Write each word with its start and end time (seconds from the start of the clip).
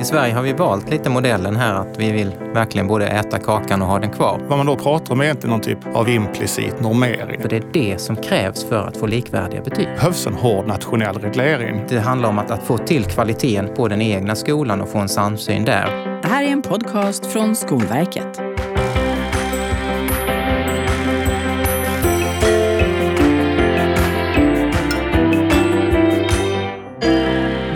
I 0.00 0.04
Sverige 0.04 0.34
har 0.34 0.42
vi 0.42 0.52
valt 0.52 0.90
lite 0.90 1.10
modellen 1.10 1.56
här 1.56 1.74
att 1.74 1.98
vi 1.98 2.12
vill 2.12 2.34
verkligen 2.54 2.86
både 2.86 3.06
äta 3.06 3.38
kakan 3.38 3.82
och 3.82 3.88
ha 3.88 3.98
den 3.98 4.10
kvar. 4.10 4.40
Vad 4.48 4.58
man 4.58 4.66
då 4.66 4.76
pratar 4.76 5.14
om 5.14 5.20
är 5.20 5.24
egentligen 5.24 5.50
någon 5.50 5.60
typ 5.60 5.78
av 5.94 6.08
implicit 6.08 6.80
normering. 6.80 7.40
För 7.40 7.48
det 7.48 7.56
är 7.56 7.64
det 7.72 8.00
som 8.00 8.16
krävs 8.16 8.64
för 8.64 8.88
att 8.88 8.96
få 8.96 9.06
likvärdiga 9.06 9.62
betyg. 9.62 9.86
Det 9.86 9.94
behövs 9.94 10.26
en 10.26 10.34
hård 10.34 10.66
nationell 10.66 11.18
reglering. 11.18 11.84
Det 11.88 11.98
handlar 11.98 12.28
om 12.28 12.38
att, 12.38 12.50
att 12.50 12.62
få 12.62 12.78
till 12.78 13.04
kvaliteten 13.04 13.74
på 13.74 13.88
den 13.88 14.02
egna 14.02 14.34
skolan 14.34 14.80
och 14.80 14.88
få 14.88 14.98
en 14.98 15.08
samsyn 15.08 15.64
där. 15.64 16.20
Det 16.22 16.28
här 16.28 16.42
är 16.42 16.48
en 16.48 16.62
podcast 16.62 17.26
från 17.26 17.56
Skolverket. 17.56 18.49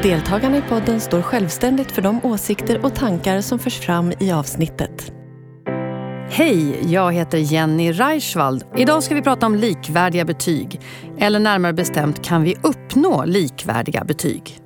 Deltagarna 0.05 0.57
i 0.57 0.63
podden 0.63 1.01
står 1.01 1.23
självständigt 1.23 1.93
för 1.93 2.03
de 2.03 2.25
åsikter 2.25 2.85
och 2.85 2.95
tankar 2.95 3.41
som 3.41 3.59
förs 3.59 3.81
fram 3.81 4.13
i 4.21 4.33
avsnittet. 4.33 5.13
Hej, 6.31 6.93
jag 6.93 7.13
heter 7.13 7.39
Jenny 7.39 7.93
Reichwald. 7.93 8.65
Idag 8.77 9.03
ska 9.03 9.15
vi 9.15 9.23
prata 9.23 9.47
om 9.47 9.55
likvärdiga 9.55 10.25
betyg. 10.25 10.81
Eller 11.19 11.39
närmare 11.39 11.73
bestämt, 11.73 12.25
kan 12.25 12.43
vi 12.43 12.57
uppnå 12.63 13.25
likvärdiga 13.25 14.05
betyg? 14.05 14.59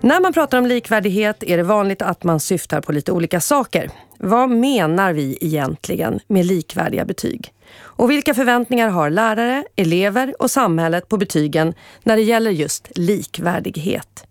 När 0.00 0.20
man 0.20 0.32
pratar 0.32 0.58
om 0.58 0.66
likvärdighet 0.66 1.42
är 1.42 1.56
det 1.56 1.62
vanligt 1.62 2.02
att 2.02 2.24
man 2.24 2.40
syftar 2.40 2.80
på 2.80 2.92
lite 2.92 3.12
olika 3.12 3.40
saker. 3.40 3.90
Vad 4.18 4.50
menar 4.50 5.12
vi 5.12 5.38
egentligen 5.40 6.20
med 6.26 6.46
likvärdiga 6.46 7.04
betyg? 7.04 7.52
Och 7.78 8.10
vilka 8.10 8.34
förväntningar 8.34 8.88
har 8.88 9.10
lärare, 9.10 9.64
elever 9.76 10.34
och 10.38 10.50
samhället 10.50 11.08
på 11.08 11.16
betygen 11.16 11.74
när 12.02 12.16
det 12.16 12.22
gäller 12.22 12.50
just 12.50 12.88
likvärdighet? 12.94 14.26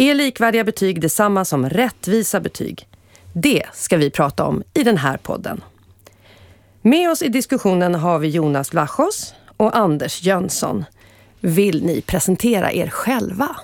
Är 0.00 0.14
likvärdiga 0.14 0.64
betyg 0.64 1.00
detsamma 1.00 1.44
som 1.44 1.68
rättvisa 1.68 2.40
betyg? 2.40 2.86
Det 3.32 3.62
ska 3.72 3.96
vi 3.96 4.10
prata 4.10 4.44
om 4.44 4.62
i 4.74 4.82
den 4.82 4.96
här 4.96 5.16
podden. 5.16 5.64
Med 6.82 7.10
oss 7.10 7.22
i 7.22 7.28
diskussionen 7.28 7.94
har 7.94 8.18
vi 8.18 8.28
Jonas 8.28 8.72
Vlachos 8.72 9.34
och 9.56 9.76
Anders 9.76 10.22
Jönsson. 10.22 10.84
Vill 11.40 11.84
ni 11.84 12.00
presentera 12.00 12.72
er 12.72 12.88
själva? 12.88 13.56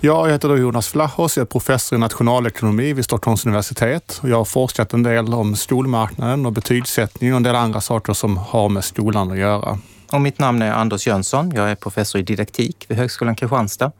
Jag 0.00 0.30
heter 0.30 0.48
då 0.48 0.56
Jonas 0.56 0.94
Vlachos, 0.94 1.36
jag 1.36 1.42
är 1.42 1.46
professor 1.46 1.96
i 1.96 2.00
nationalekonomi 2.00 2.92
vid 2.92 3.04
Stockholms 3.04 3.46
universitet. 3.46 4.20
Jag 4.22 4.36
har 4.36 4.44
forskat 4.44 4.92
en 4.92 5.02
del 5.02 5.34
om 5.34 5.56
skolmarknaden 5.56 6.46
och 6.46 6.52
betygssättning 6.52 7.32
och 7.32 7.36
en 7.36 7.42
del 7.42 7.54
andra 7.54 7.80
saker 7.80 8.12
som 8.12 8.36
har 8.36 8.68
med 8.68 8.84
skolan 8.84 9.30
att 9.30 9.38
göra. 9.38 9.78
Och 10.12 10.20
mitt 10.20 10.38
namn 10.38 10.62
är 10.62 10.72
Anders 10.72 11.06
Jönsson. 11.06 11.52
Jag 11.54 11.70
är 11.70 11.74
professor 11.74 12.20
i 12.20 12.24
didaktik 12.24 12.84
vid 12.88 12.98
Högskolan 12.98 13.34
Kristianstad. 13.36 13.92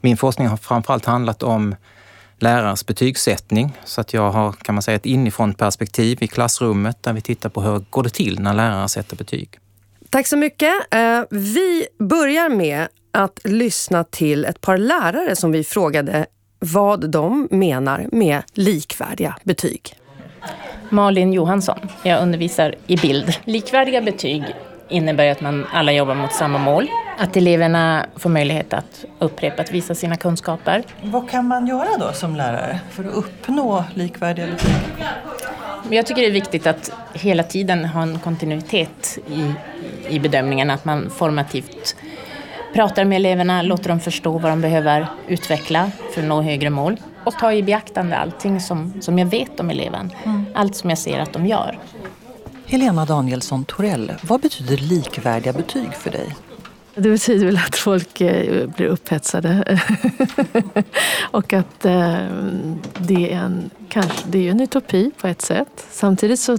Min 0.00 0.16
forskning 0.16 0.48
har 0.48 0.56
framförallt 0.56 1.04
handlat 1.04 1.42
om 1.42 1.74
lärares 2.38 2.86
betygssättning. 2.86 3.72
Så 3.84 4.00
att 4.00 4.14
jag 4.14 4.30
har, 4.30 4.52
kan 4.52 4.74
man 4.74 4.82
säga, 4.82 4.96
ett 4.96 5.06
inifrån 5.06 5.54
perspektiv 5.54 6.22
i 6.22 6.26
klassrummet 6.26 7.02
där 7.02 7.12
vi 7.12 7.20
tittar 7.20 7.48
på 7.48 7.62
hur 7.62 7.84
går 7.90 8.02
det 8.02 8.10
till 8.10 8.40
när 8.40 8.54
lärare 8.54 8.88
sätter 8.88 9.16
betyg. 9.16 9.58
Tack 10.10 10.26
så 10.26 10.36
mycket. 10.36 10.94
Eh, 10.94 11.22
vi 11.30 11.86
börjar 11.98 12.48
med 12.48 12.88
att 13.12 13.40
lyssna 13.44 14.04
till 14.04 14.44
ett 14.44 14.60
par 14.60 14.78
lärare 14.78 15.36
som 15.36 15.52
vi 15.52 15.64
frågade 15.64 16.26
vad 16.58 17.10
de 17.10 17.48
menar 17.50 18.08
med 18.12 18.42
likvärdiga 18.52 19.36
betyg. 19.44 19.94
Malin 20.90 21.32
Johansson. 21.32 21.78
Jag 22.02 22.22
undervisar 22.22 22.74
i 22.86 22.96
bild. 22.96 23.34
Likvärdiga 23.44 24.02
betyg 24.02 24.44
innebär 24.88 25.30
att 25.30 25.40
man 25.40 25.66
alla 25.72 25.92
jobbar 25.92 26.14
mot 26.14 26.32
samma 26.32 26.58
mål. 26.58 26.88
Att 27.18 27.36
eleverna 27.36 28.06
får 28.16 28.30
möjlighet 28.30 28.72
att 28.72 29.04
upprepa 29.18 29.62
att 29.62 29.72
visa 29.72 29.94
sina 29.94 30.16
kunskaper. 30.16 30.82
Vad 31.02 31.30
kan 31.30 31.46
man 31.46 31.66
göra 31.66 31.98
då 31.98 32.12
som 32.12 32.36
lärare 32.36 32.80
för 32.90 33.04
att 33.04 33.14
uppnå 33.14 33.84
likvärdiga 33.94 34.46
betyg? 34.46 34.70
Jag 35.90 36.06
tycker 36.06 36.22
det 36.22 36.28
är 36.28 36.32
viktigt 36.32 36.66
att 36.66 36.92
hela 37.12 37.42
tiden 37.42 37.84
ha 37.84 38.02
en 38.02 38.18
kontinuitet 38.18 39.18
i, 39.26 39.52
i 40.14 40.18
bedömningen, 40.18 40.70
att 40.70 40.84
man 40.84 41.10
formativt 41.10 41.96
pratar 42.74 43.04
med 43.04 43.16
eleverna, 43.16 43.62
låter 43.62 43.88
dem 43.88 44.00
förstå 44.00 44.38
vad 44.38 44.52
de 44.52 44.60
behöver 44.60 45.06
utveckla 45.26 45.90
för 46.14 46.22
att 46.22 46.28
nå 46.28 46.42
högre 46.42 46.70
mål 46.70 46.96
och 47.24 47.34
ta 47.34 47.52
i 47.52 47.62
beaktande 47.62 48.16
allting 48.16 48.60
som, 48.60 48.92
som 49.00 49.18
jag 49.18 49.26
vet 49.26 49.60
om 49.60 49.70
eleven, 49.70 50.12
mm. 50.24 50.46
allt 50.54 50.76
som 50.76 50.90
jag 50.90 50.98
ser 50.98 51.18
att 51.18 51.32
de 51.32 51.46
gör. 51.46 51.78
Helena 52.70 53.04
Danielsson 53.04 53.64
Torell, 53.64 54.12
vad 54.22 54.40
betyder 54.40 54.76
likvärdiga 54.76 55.52
betyg 55.52 55.94
för 55.94 56.10
dig? 56.10 56.36
Det 56.94 57.10
betyder 57.10 57.46
väl 57.46 57.56
att 57.56 57.76
folk 57.76 58.20
eh, 58.20 58.68
blir 58.68 58.86
upphetsade. 58.86 59.80
och 61.30 61.52
att 61.52 61.84
eh, 61.84 62.26
det 62.98 63.32
är, 63.32 63.38
en, 63.38 63.70
kanske, 63.88 64.28
det 64.28 64.46
är 64.46 64.50
en 64.50 64.60
utopi 64.60 65.10
på 65.20 65.26
ett 65.26 65.42
sätt. 65.42 65.86
Samtidigt 65.90 66.40
så 66.40 66.58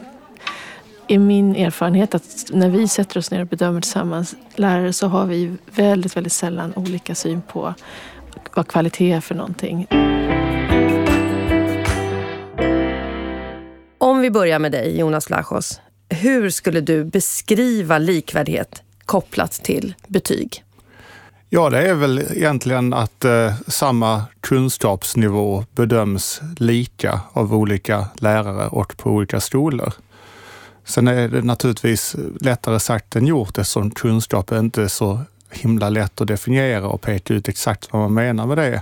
är 1.07 1.19
min 1.19 1.55
erfarenhet 1.55 2.15
att 2.15 2.45
när 2.49 2.69
vi 2.69 2.87
sätter 2.87 3.19
oss 3.19 3.31
ner 3.31 3.41
och 3.41 3.47
bedömer 3.47 3.81
tillsammans 3.81 4.35
lärare 4.55 4.93
så 4.93 5.07
har 5.07 5.25
vi 5.25 5.55
väldigt, 5.75 6.17
väldigt 6.17 6.33
sällan 6.33 6.73
olika 6.75 7.15
syn 7.15 7.41
på 7.41 7.73
vad 8.55 8.67
kvalitet 8.67 9.11
är 9.11 9.21
för 9.21 9.35
någonting. 9.35 9.87
Om 13.97 14.19
vi 14.19 14.31
börjar 14.31 14.59
med 14.59 14.71
dig, 14.71 14.99
Jonas 14.99 15.29
Lachos. 15.29 15.81
Hur 16.21 16.49
skulle 16.49 16.81
du 16.81 17.03
beskriva 17.03 17.97
likvärdighet 17.97 18.83
kopplat 19.05 19.51
till 19.51 19.95
betyg? 20.07 20.63
Ja, 21.49 21.69
det 21.69 21.89
är 21.89 21.93
väl 21.93 22.19
egentligen 22.19 22.93
att 22.93 23.25
eh, 23.25 23.53
samma 23.67 24.23
kunskapsnivå 24.41 25.65
bedöms 25.75 26.41
lika 26.57 27.21
av 27.33 27.53
olika 27.55 28.07
lärare 28.15 28.67
och 28.67 28.97
på 28.97 29.09
olika 29.09 29.39
skolor. 29.39 29.93
Sen 30.85 31.07
är 31.07 31.27
det 31.27 31.41
naturligtvis 31.41 32.15
lättare 32.41 32.79
sagt 32.79 33.15
än 33.15 33.27
gjort 33.27 33.57
eftersom 33.57 33.91
kunskap 33.91 34.51
är 34.51 34.59
inte 34.59 34.89
så 34.89 35.19
himla 35.51 35.89
lätt 35.89 36.21
att 36.21 36.27
definiera 36.27 36.87
och 36.87 37.01
peka 37.01 37.33
ut 37.33 37.47
exakt 37.47 37.93
vad 37.93 38.01
man 38.01 38.13
menar 38.13 38.45
med 38.45 38.57
det. 38.57 38.81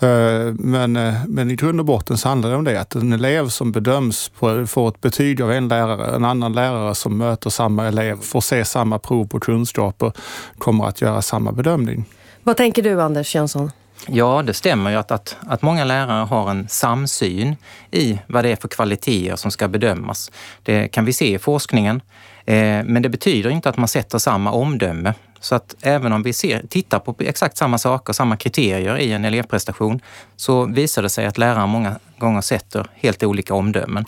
Eh, 0.00 0.54
men, 0.54 0.96
eh, 0.96 1.14
men 1.26 1.50
i 1.50 1.56
grund 1.56 1.80
och 1.80 1.86
botten 1.86 2.18
så 2.18 2.28
handlar 2.28 2.50
det 2.50 2.56
om 2.56 2.64
det 2.64 2.80
att 2.80 2.94
en 2.94 3.12
elev 3.12 3.48
som 3.48 3.72
bedöms 3.72 4.28
på, 4.28 4.66
får 4.66 4.88
ett 4.88 5.00
betyg 5.00 5.42
av 5.42 5.52
en 5.52 5.68
lärare, 5.68 6.16
en 6.16 6.24
annan 6.24 6.52
lärare 6.52 6.94
som 6.94 7.18
möter 7.18 7.50
samma 7.50 7.86
elev, 7.86 8.20
får 8.20 8.40
se 8.40 8.64
samma 8.64 8.98
prov 8.98 9.26
på 9.26 9.40
kunskaper, 9.40 10.12
kommer 10.58 10.86
att 10.86 11.00
göra 11.00 11.22
samma 11.22 11.52
bedömning. 11.52 12.04
Vad 12.42 12.56
tänker 12.56 12.82
du 12.82 13.02
Anders 13.02 13.34
Jönsson? 13.34 13.70
Ja, 14.06 14.42
det 14.42 14.54
stämmer 14.54 14.90
ju 14.90 14.96
att, 14.96 15.10
att, 15.10 15.36
att 15.40 15.62
många 15.62 15.84
lärare 15.84 16.24
har 16.24 16.50
en 16.50 16.68
samsyn 16.68 17.56
i 17.90 18.18
vad 18.26 18.44
det 18.44 18.52
är 18.52 18.56
för 18.56 18.68
kvaliteter 18.68 19.36
som 19.36 19.50
ska 19.50 19.68
bedömas. 19.68 20.30
Det 20.62 20.88
kan 20.88 21.04
vi 21.04 21.12
se 21.12 21.34
i 21.34 21.38
forskningen. 21.38 22.00
Eh, 22.44 22.84
men 22.84 23.02
det 23.02 23.08
betyder 23.08 23.50
inte 23.50 23.68
att 23.68 23.76
man 23.76 23.88
sätter 23.88 24.18
samma 24.18 24.52
omdöme. 24.52 25.14
Så 25.40 25.54
att 25.54 25.74
även 25.80 26.12
om 26.12 26.22
vi 26.22 26.32
ser, 26.32 26.62
tittar 26.68 26.98
på 26.98 27.14
exakt 27.18 27.56
samma 27.56 27.78
saker, 27.78 28.12
samma 28.12 28.36
kriterier 28.36 28.96
i 28.96 29.12
en 29.12 29.24
elevprestation, 29.24 30.00
så 30.36 30.66
visar 30.66 31.02
det 31.02 31.08
sig 31.08 31.26
att 31.26 31.38
lärare 31.38 31.66
många 31.66 31.98
gånger 32.18 32.40
sätter 32.40 32.86
helt 32.94 33.22
olika 33.22 33.54
omdömen. 33.54 34.04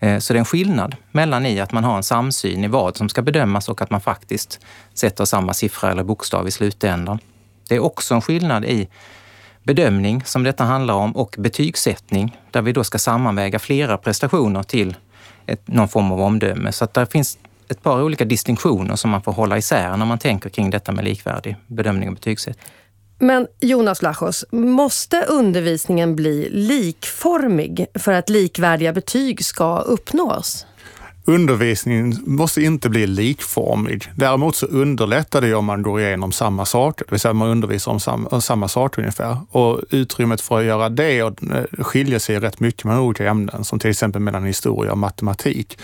Eh, 0.00 0.18
så 0.18 0.32
det 0.32 0.36
är 0.36 0.38
en 0.38 0.44
skillnad 0.44 0.96
mellan 1.12 1.46
i 1.46 1.60
att 1.60 1.72
man 1.72 1.84
har 1.84 1.96
en 1.96 2.02
samsyn 2.02 2.64
i 2.64 2.68
vad 2.68 2.96
som 2.96 3.08
ska 3.08 3.22
bedömas 3.22 3.68
och 3.68 3.82
att 3.82 3.90
man 3.90 4.00
faktiskt 4.00 4.60
sätter 4.94 5.24
samma 5.24 5.54
siffra 5.54 5.90
eller 5.90 6.02
bokstav 6.02 6.48
i 6.48 6.50
slutändan. 6.50 7.18
Det 7.68 7.74
är 7.74 7.80
också 7.80 8.14
en 8.14 8.22
skillnad 8.22 8.64
i 8.64 8.88
bedömning 9.62 10.22
som 10.24 10.42
detta 10.42 10.64
handlar 10.64 10.94
om 10.94 11.16
och 11.16 11.34
betygssättning 11.38 12.38
där 12.50 12.62
vi 12.62 12.72
då 12.72 12.84
ska 12.84 12.98
sammanväga 12.98 13.58
flera 13.58 13.98
prestationer 13.98 14.62
till 14.62 14.96
ett, 15.46 15.68
någon 15.68 15.88
form 15.88 16.12
av 16.12 16.20
omdöme. 16.20 16.72
Så 16.72 16.84
att 16.84 16.94
där 16.94 17.06
finns 17.06 17.38
ett 17.68 17.82
par 17.82 18.02
olika 18.02 18.24
distinktioner 18.24 18.96
som 18.96 19.10
man 19.10 19.22
får 19.22 19.32
hålla 19.32 19.58
isär 19.58 19.96
när 19.96 20.06
man 20.06 20.18
tänker 20.18 20.50
kring 20.50 20.70
detta 20.70 20.92
med 20.92 21.04
likvärdig 21.04 21.56
bedömning 21.66 22.08
och 22.08 22.14
betygssättning. 22.14 22.64
Men 23.18 23.46
Jonas 23.60 24.02
Lachos, 24.02 24.44
måste 24.52 25.22
undervisningen 25.22 26.16
bli 26.16 26.48
likformig 26.50 27.86
för 27.94 28.12
att 28.12 28.30
likvärdiga 28.30 28.92
betyg 28.92 29.44
ska 29.44 29.78
uppnås? 29.78 30.66
Undervisningen 31.26 32.22
måste 32.26 32.62
inte 32.62 32.88
bli 32.88 33.06
likformig. 33.06 34.12
Däremot 34.16 34.56
så 34.56 34.66
underlättar 34.66 35.40
det 35.40 35.54
om 35.54 35.64
man 35.64 35.82
går 35.82 36.00
igenom 36.00 36.32
samma 36.32 36.64
saker, 36.64 37.04
det 37.04 37.12
vill 37.12 37.20
säga 37.20 37.32
man 37.32 37.48
undervisar 37.48 37.92
om 37.92 38.00
samma, 38.00 38.28
om 38.28 38.42
samma 38.42 38.68
sak 38.68 38.98
ungefär. 38.98 39.36
Och 39.50 39.80
utrymmet 39.90 40.40
för 40.40 40.58
att 40.58 40.64
göra 40.64 40.88
det 40.88 41.18
eh, 41.18 41.30
skiljer 41.78 42.18
sig 42.18 42.40
rätt 42.40 42.60
mycket 42.60 42.84
mellan 42.84 43.00
olika 43.00 43.28
ämnen, 43.28 43.64
som 43.64 43.78
till 43.78 43.90
exempel 43.90 44.20
mellan 44.20 44.44
historia 44.44 44.92
och 44.92 44.98
matematik 44.98 45.78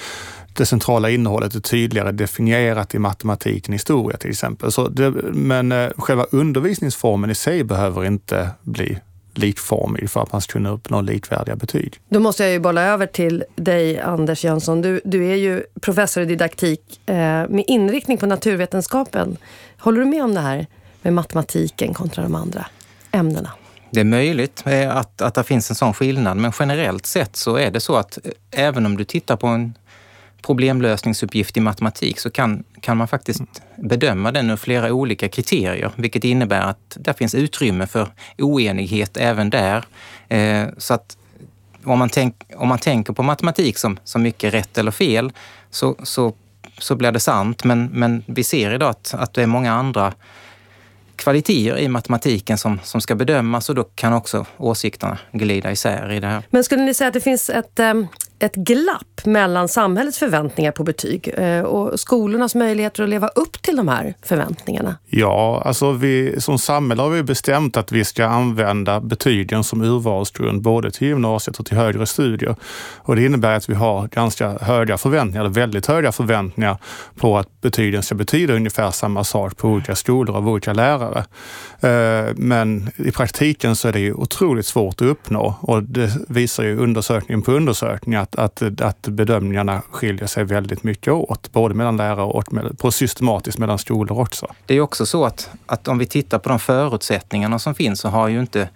det 0.53 0.67
centrala 0.67 1.11
innehållet 1.11 1.55
är 1.55 1.61
tydligare 1.61 2.13
definierat 2.13 2.95
i 2.95 2.99
matematik 2.99 3.69
än 3.69 3.73
historia 3.73 4.17
till 4.17 4.31
exempel. 4.31 4.73
Så 4.73 4.89
det, 4.89 5.11
men 5.33 5.73
eh, 5.73 5.91
själva 5.97 6.27
undervisningsformen 6.31 7.31
i 7.31 7.35
sig 7.35 7.65
behöver 7.65 8.05
inte 8.05 8.51
bli 8.63 8.99
likformig 9.35 10.11
för 10.11 10.23
att 10.23 10.33
man 10.33 10.41
ska 10.41 10.53
kunna 10.53 10.71
uppnå 10.71 11.01
likvärdiga 11.01 11.57
betyg. 11.57 12.01
Då 12.09 12.21
måste 12.21 12.43
jag 12.43 12.53
ju 12.53 12.59
bolla 12.59 12.83
över 12.83 13.07
till 13.07 13.45
dig, 13.57 14.01
Anders 14.01 14.45
Jönsson. 14.45 14.83
Du, 14.83 15.01
du 15.05 15.27
är 15.27 15.37
ju 15.37 15.63
professor 15.81 16.23
i 16.23 16.27
didaktik 16.27 17.01
eh, 17.07 17.15
med 17.49 17.65
inriktning 17.67 18.19
på 18.19 18.27
naturvetenskapen. 18.27 19.37
Håller 19.79 20.01
du 20.01 20.07
med 20.07 20.25
om 20.25 20.35
det 20.35 20.41
här 20.41 20.67
med 21.03 21.13
matematiken 21.13 21.95
kontra 21.95 22.23
de 22.23 22.35
andra 22.35 22.67
ämnena? 23.11 23.51
Det 23.91 24.01
är 24.01 24.05
möjligt 24.05 24.63
eh, 24.67 24.97
att, 24.97 25.23
att 25.23 25.35
det 25.35 25.45
finns 25.45 25.71
en 25.71 25.77
sån 25.77 25.95
skillnad, 25.95 26.37
men 26.37 26.53
generellt 26.59 27.07
sett 27.07 27.37
så 27.37 27.57
är 27.57 27.71
det 27.71 27.81
så 27.81 27.97
att 27.97 28.19
eh, 28.25 28.67
även 28.67 28.87
om 28.87 28.97
du 28.97 29.05
tittar 29.05 29.37
på 29.37 29.47
en 29.47 29.75
problemlösningsuppgift 30.43 31.57
i 31.57 31.61
matematik 31.61 32.21
så 32.21 32.31
kan, 32.31 32.65
kan 32.81 32.97
man 32.97 33.09
faktiskt 33.09 33.43
bedöma 33.77 34.33
den 34.33 34.51
ur 34.51 34.57
flera 34.57 34.93
olika 34.93 35.29
kriterier, 35.29 35.93
vilket 35.97 36.25
innebär 36.25 36.61
att 36.61 36.97
det 37.01 37.15
finns 37.15 37.35
utrymme 37.35 37.87
för 37.87 38.09
oenighet 38.39 39.17
även 39.17 39.51
där. 39.51 39.85
Eh, 40.29 40.69
så 40.79 40.95
att 40.95 41.17
om 41.85 41.99
man, 41.99 42.09
tänk, 42.09 42.43
om 42.57 42.69
man 42.69 42.79
tänker 42.79 43.13
på 43.13 43.23
matematik 43.23 43.79
som, 43.79 43.99
som 44.05 44.23
mycket 44.23 44.55
rätt 44.55 44.79
eller 44.79 44.91
fel 44.91 45.33
så, 45.71 45.97
så, 46.03 46.35
så 46.79 46.97
blir 46.97 47.13
det 47.13 47.21
sant. 47.21 47.65
Men, 47.65 47.87
men 47.87 48.23
vi 48.27 48.45
ser 48.45 48.75
idag 48.75 48.91
att, 48.91 49.15
att 49.15 49.35
det 49.35 49.43
är 49.43 49.47
många 49.47 49.73
andra 49.73 50.13
kvaliteter 51.17 51.79
i 51.79 51.89
matematiken 51.89 52.59
som, 52.59 52.81
som 52.83 53.01
ska 53.01 53.15
bedömas 53.15 53.69
och 53.69 53.75
då 53.75 53.85
kan 53.85 54.13
också 54.13 54.47
åsikterna 54.57 55.19
glida 55.33 55.73
isär 55.73 56.13
i 56.13 56.21
det 56.21 56.27
här. 56.27 56.43
Men 56.51 56.65
skulle 56.65 56.83
ni 56.83 56.95
säga 56.95 57.09
att 57.09 57.15
det 57.15 57.21
finns 57.21 57.51
ett, 57.51 57.79
eh, 57.79 57.95
ett 58.41 58.55
glapp 58.55 59.25
mellan 59.25 59.69
samhällets 59.69 60.19
förväntningar 60.19 60.73
på 60.73 60.85
betyg 60.85 61.35
eh, 61.37 61.61
och 61.61 62.01
skolornas 62.01 62.55
möjligheter 62.55 63.03
att 63.03 63.09
leva 63.09 63.29
upp 63.29 63.63
till 63.63 63.77
de 63.77 63.89
här 63.89 64.15
förväntningarna? 64.23 64.97
Ja, 65.07 65.63
alltså 65.65 65.93
vi, 65.93 66.41
som 66.41 66.59
samhälle 66.59 67.03
har 67.03 67.11
vi 67.11 67.23
bestämt 67.23 67.77
att 67.77 67.93
vi 67.93 68.05
ska 68.05 68.27
använda 68.27 69.01
betygen 69.01 69.65
som 69.65 69.83
urvalsgrund 69.83 70.63
både 70.63 70.91
till 70.91 71.09
gymnasiet 71.09 71.59
och 71.59 71.67
till 71.67 71.77
högre 71.77 72.07
studier. 72.07 72.57
Och 72.97 73.17
det 73.17 73.25
innebär 73.25 73.57
att 73.57 73.69
vi 73.69 73.75
har 73.75 74.09
ganska 74.09 74.59
höga 74.61 74.99
förväntningar, 74.99 75.41
eller 75.41 75.55
väldigt 75.55 75.87
höga 75.87 76.13
förväntningar 76.13 76.77
på 77.17 77.39
att 77.39 77.61
betygen 77.61 78.03
ska 78.03 78.15
betyda 78.15 78.55
ungefär 78.55 78.91
samma 78.91 79.25
sak 79.25 79.57
på 79.57 79.69
olika 79.69 79.97
skolor 79.97 80.37
av 80.37 80.49
olika 80.49 80.73
lärare. 80.73 81.25
Eh, 81.81 82.35
men 82.37 82.91
i 82.97 83.11
praktiken 83.11 83.77
så 83.77 83.89
är 83.89 83.93
det 83.93 84.01
ju 84.01 84.13
otroligt 84.13 84.67
svårt 84.67 84.95
att 84.95 85.09
uppnå 85.09 85.55
och 85.61 85.83
det 85.83 86.11
visar 86.29 86.65
ju 86.65 86.79
undersökning 86.79 87.43
på 87.43 87.53
undersökning 87.53 88.15
att, 88.15 88.30
att, 88.37 88.81
att 88.81 89.03
bedömningarna 89.03 89.83
skiljer 89.91 90.27
sig 90.27 90.45
väldigt 90.45 90.83
mycket 90.83 91.13
åt, 91.13 91.53
både 91.53 91.75
mellan 91.75 91.97
lärare 91.97 92.23
och 92.23 92.53
med, 92.53 92.79
på 92.79 92.93
systematiskt 92.93 93.59
mellan 93.59 93.79
skolor 93.79 94.21
också. 94.21 94.47
Det 94.67 94.75
är 94.75 94.81
också 94.81 95.07
så 95.07 95.25
att, 95.25 95.51
att 95.67 95.89
om 95.89 95.99
vi 95.99 96.07
tittar 96.07 96.39
på 96.39 96.49
de 96.49 96.59
förutsättningarna 96.59 97.59
som 97.59 97.75
finns 97.75 98.01
så 98.01 98.09
har 98.09 98.29
ju 98.29 98.41
inte 98.41 98.69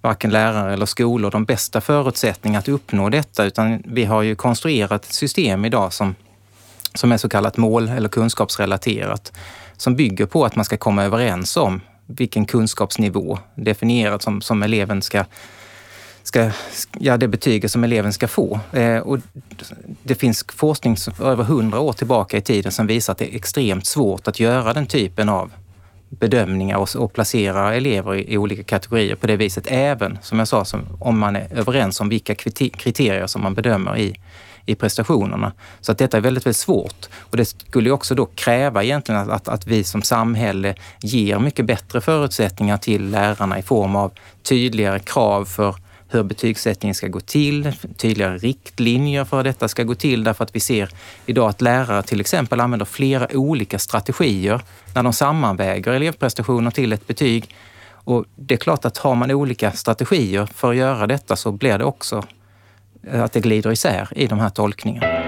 varken 0.00 0.30
lärare 0.30 0.72
eller 0.72 0.86
skolor 0.86 1.30
de 1.30 1.44
bästa 1.44 1.80
förutsättningarna 1.80 2.58
att 2.58 2.68
uppnå 2.68 3.08
detta, 3.08 3.44
utan 3.44 3.82
vi 3.86 4.04
har 4.04 4.22
ju 4.22 4.34
konstruerat 4.34 5.04
ett 5.04 5.12
system 5.12 5.64
idag 5.64 5.92
som, 5.92 6.14
som 6.94 7.12
är 7.12 7.16
så 7.16 7.28
kallat 7.28 7.56
mål 7.56 7.88
eller 7.88 8.08
kunskapsrelaterat, 8.08 9.32
som 9.76 9.96
bygger 9.96 10.26
på 10.26 10.44
att 10.44 10.56
man 10.56 10.64
ska 10.64 10.76
komma 10.76 11.04
överens 11.04 11.56
om 11.56 11.80
vilken 12.06 12.44
kunskapsnivå 12.44 13.38
definierat 13.54 14.22
som, 14.22 14.40
som 14.40 14.62
eleven 14.62 15.02
ska 15.02 15.24
ska, 16.22 16.50
ja, 16.98 17.16
det 17.16 17.28
betyget 17.28 17.70
som 17.70 17.84
eleven 17.84 18.12
ska 18.12 18.28
få. 18.28 18.60
Eh, 18.72 18.98
och 18.98 19.18
det 20.02 20.14
finns 20.14 20.44
forskning 20.48 20.96
över 21.20 21.44
hundra 21.44 21.80
år 21.80 21.92
tillbaka 21.92 22.36
i 22.36 22.40
tiden 22.40 22.72
som 22.72 22.86
visar 22.86 23.12
att 23.12 23.18
det 23.18 23.34
är 23.34 23.36
extremt 23.36 23.86
svårt 23.86 24.28
att 24.28 24.40
göra 24.40 24.72
den 24.72 24.86
typen 24.86 25.28
av 25.28 25.50
bedömningar 26.18 26.76
och, 26.76 26.96
och 26.96 27.12
placera 27.12 27.74
elever 27.74 28.14
i, 28.14 28.32
i, 28.32 28.38
olika 28.38 28.62
kategorier 28.62 29.14
på 29.14 29.26
det 29.26 29.36
viset. 29.36 29.66
Även, 29.66 30.18
som 30.22 30.38
jag 30.38 30.48
sa, 30.48 30.64
som, 30.64 30.80
om 31.00 31.18
man 31.18 31.36
är 31.36 31.48
överens 31.50 32.00
om 32.00 32.08
vilka 32.08 32.34
kriterier 32.34 33.26
som 33.26 33.42
man 33.42 33.54
bedömer 33.54 33.96
i, 33.96 34.20
i 34.66 34.74
prestationerna. 34.74 35.52
Så 35.80 35.92
att 35.92 35.98
detta 35.98 36.16
är 36.16 36.20
väldigt, 36.20 36.46
väldigt 36.46 36.56
svårt. 36.56 37.08
Och 37.14 37.36
det 37.36 37.44
skulle 37.44 37.90
också 37.90 38.14
då 38.14 38.26
kräva 38.26 38.84
egentligen 38.84 39.20
att, 39.20 39.28
att, 39.28 39.48
att 39.48 39.66
vi 39.66 39.84
som 39.84 40.02
samhälle 40.02 40.74
ger 41.00 41.38
mycket 41.38 41.66
bättre 41.66 42.00
förutsättningar 42.00 42.76
till 42.76 43.10
lärarna 43.10 43.58
i 43.58 43.62
form 43.62 43.96
av 43.96 44.12
tydligare 44.42 44.98
krav 44.98 45.44
för 45.44 45.76
hur 46.14 46.22
betygssättningen 46.22 46.94
ska 46.94 47.08
gå 47.08 47.20
till, 47.20 47.72
tydligare 47.96 48.38
riktlinjer 48.38 49.24
för 49.24 49.36
hur 49.36 49.44
detta 49.44 49.68
ska 49.68 49.82
gå 49.82 49.94
till 49.94 50.24
därför 50.24 50.44
att 50.44 50.56
vi 50.56 50.60
ser 50.60 50.90
idag 51.26 51.48
att 51.48 51.60
lärare 51.60 52.02
till 52.02 52.20
exempel 52.20 52.60
använder 52.60 52.86
flera 52.86 53.28
olika 53.32 53.78
strategier 53.78 54.60
när 54.94 55.02
de 55.02 55.12
sammanväger 55.12 55.92
elevprestationer 55.92 56.70
till 56.70 56.92
ett 56.92 57.06
betyg. 57.06 57.54
Och 58.04 58.24
det 58.36 58.54
är 58.54 58.58
klart 58.58 58.84
att 58.84 58.98
har 58.98 59.14
man 59.14 59.30
olika 59.30 59.72
strategier 59.72 60.46
för 60.46 60.70
att 60.70 60.76
göra 60.76 61.06
detta 61.06 61.36
så 61.36 61.52
blir 61.52 61.78
det 61.78 61.84
också 61.84 62.24
eh, 63.06 63.22
att 63.22 63.32
det 63.32 63.40
glider 63.40 63.72
isär 63.72 64.08
i 64.16 64.26
de 64.26 64.38
här 64.38 64.50
tolkningarna. 64.50 65.22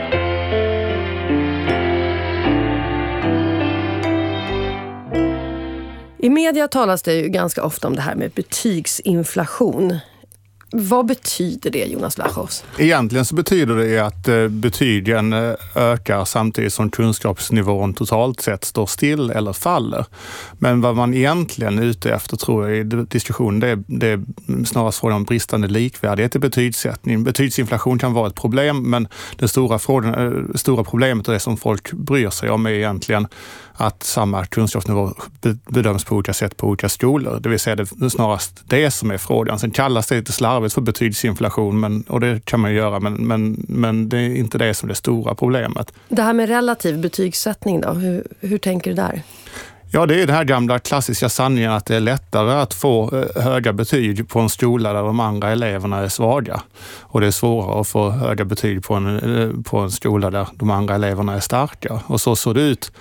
I 6.18 6.30
media 6.30 6.68
talas 6.68 7.02
det 7.02 7.14
ju 7.14 7.28
ganska 7.28 7.62
ofta 7.62 7.88
om 7.88 7.96
det 7.96 8.02
här 8.02 8.14
med 8.14 8.30
betygsinflation. 8.30 9.98
Vad 10.76 11.06
betyder 11.06 11.70
det 11.70 11.84
Jonas 11.84 12.18
Vlachos? 12.18 12.64
Egentligen 12.78 13.24
så 13.24 13.34
betyder 13.34 13.76
det 13.76 13.98
att 13.98 14.28
eh, 14.28 14.48
betygen 14.48 15.32
eh, 15.32 15.54
ökar 15.74 16.24
samtidigt 16.24 16.72
som 16.72 16.90
kunskapsnivån 16.90 17.94
totalt 17.94 18.40
sett 18.40 18.64
står 18.64 18.86
still 18.86 19.30
eller 19.30 19.52
faller. 19.52 20.06
Men 20.58 20.80
vad 20.80 20.96
man 20.96 21.14
egentligen 21.14 21.78
är 21.78 21.82
ute 21.82 22.14
efter 22.14 22.36
tror 22.36 22.70
jag 22.70 22.78
i 22.78 22.82
diskussionen, 22.84 23.60
det 23.60 23.68
är, 23.68 23.84
det 23.86 24.08
är 24.08 24.24
snarast 24.64 25.00
frågan 25.00 25.16
om 25.16 25.24
bristande 25.24 25.68
likvärdighet 25.68 26.36
i 26.36 26.38
betygssättning. 26.38 27.24
Betygsinflation 27.24 27.98
kan 27.98 28.12
vara 28.12 28.26
ett 28.26 28.34
problem, 28.34 28.90
men 28.90 29.08
det 29.36 29.48
stora, 29.48 29.78
frågan, 29.78 30.14
eh, 30.14 30.54
stora 30.54 30.84
problemet 30.84 31.28
och 31.28 31.34
det 31.34 31.40
som 31.40 31.56
folk 31.56 31.92
bryr 31.92 32.30
sig 32.30 32.50
om 32.50 32.66
är 32.66 32.70
egentligen 32.70 33.26
att 33.76 34.02
samma 34.02 34.46
kunskapsnivå 34.46 35.14
bedöms 35.68 36.04
på 36.04 36.14
olika 36.14 36.34
sätt 36.34 36.56
på 36.56 36.66
olika 36.66 36.88
skolor. 36.88 37.40
Det 37.40 37.48
vill 37.48 37.58
säga 37.58 37.76
det 37.76 37.82
är 37.82 38.08
snarast 38.08 38.62
det 38.66 38.90
som 38.90 39.10
är 39.10 39.18
frågan. 39.18 39.58
Sen 39.58 39.70
kallas 39.70 40.06
det 40.06 40.16
lite 40.16 40.32
slarvigt 40.32 40.74
för 40.74 40.80
betygsinflation 40.80 41.80
men, 41.80 42.02
och 42.02 42.20
det 42.20 42.44
kan 42.44 42.60
man 42.60 42.70
ju 42.70 42.76
göra, 42.76 43.00
men, 43.00 43.14
men, 43.14 43.64
men 43.68 44.08
det 44.08 44.18
är 44.18 44.36
inte 44.36 44.58
det 44.58 44.74
som 44.74 44.86
är 44.86 44.88
det 44.88 44.94
stora 44.96 45.34
problemet. 45.34 45.92
Det 46.08 46.22
här 46.22 46.32
med 46.32 46.48
relativ 46.48 46.98
betygssättning 46.98 47.80
då, 47.80 47.92
hur, 47.92 48.26
hur 48.40 48.58
tänker 48.58 48.90
du 48.90 48.96
där? 48.96 49.22
Ja, 49.94 50.06
det 50.06 50.22
är 50.22 50.26
den 50.26 50.36
här 50.36 50.44
gamla 50.44 50.78
klassiska 50.78 51.28
sanningen 51.28 51.72
att 51.72 51.86
det 51.86 51.96
är 51.96 52.00
lättare 52.00 52.52
att 52.52 52.74
få 52.74 53.16
eh, 53.16 53.42
höga 53.42 53.72
betyg 53.72 54.28
på 54.28 54.40
en 54.40 54.48
skola 54.48 54.92
där 54.92 55.02
de 55.02 55.20
andra 55.20 55.50
eleverna 55.50 55.98
är 55.98 56.08
svaga. 56.08 56.62
Och 57.00 57.20
det 57.20 57.26
är 57.26 57.30
svårare 57.30 57.80
att 57.80 57.88
få 57.88 58.10
höga 58.10 58.44
betyg 58.44 58.82
på 58.84 58.94
en, 58.94 59.38
eh, 59.38 59.62
på 59.62 59.78
en 59.78 59.90
skola 59.90 60.30
där 60.30 60.46
de 60.54 60.70
andra 60.70 60.94
eleverna 60.94 61.34
är 61.34 61.40
starka. 61.40 62.00
Och 62.06 62.20
så 62.20 62.36
såg 62.36 62.54
det 62.54 62.60
ut 62.60 62.92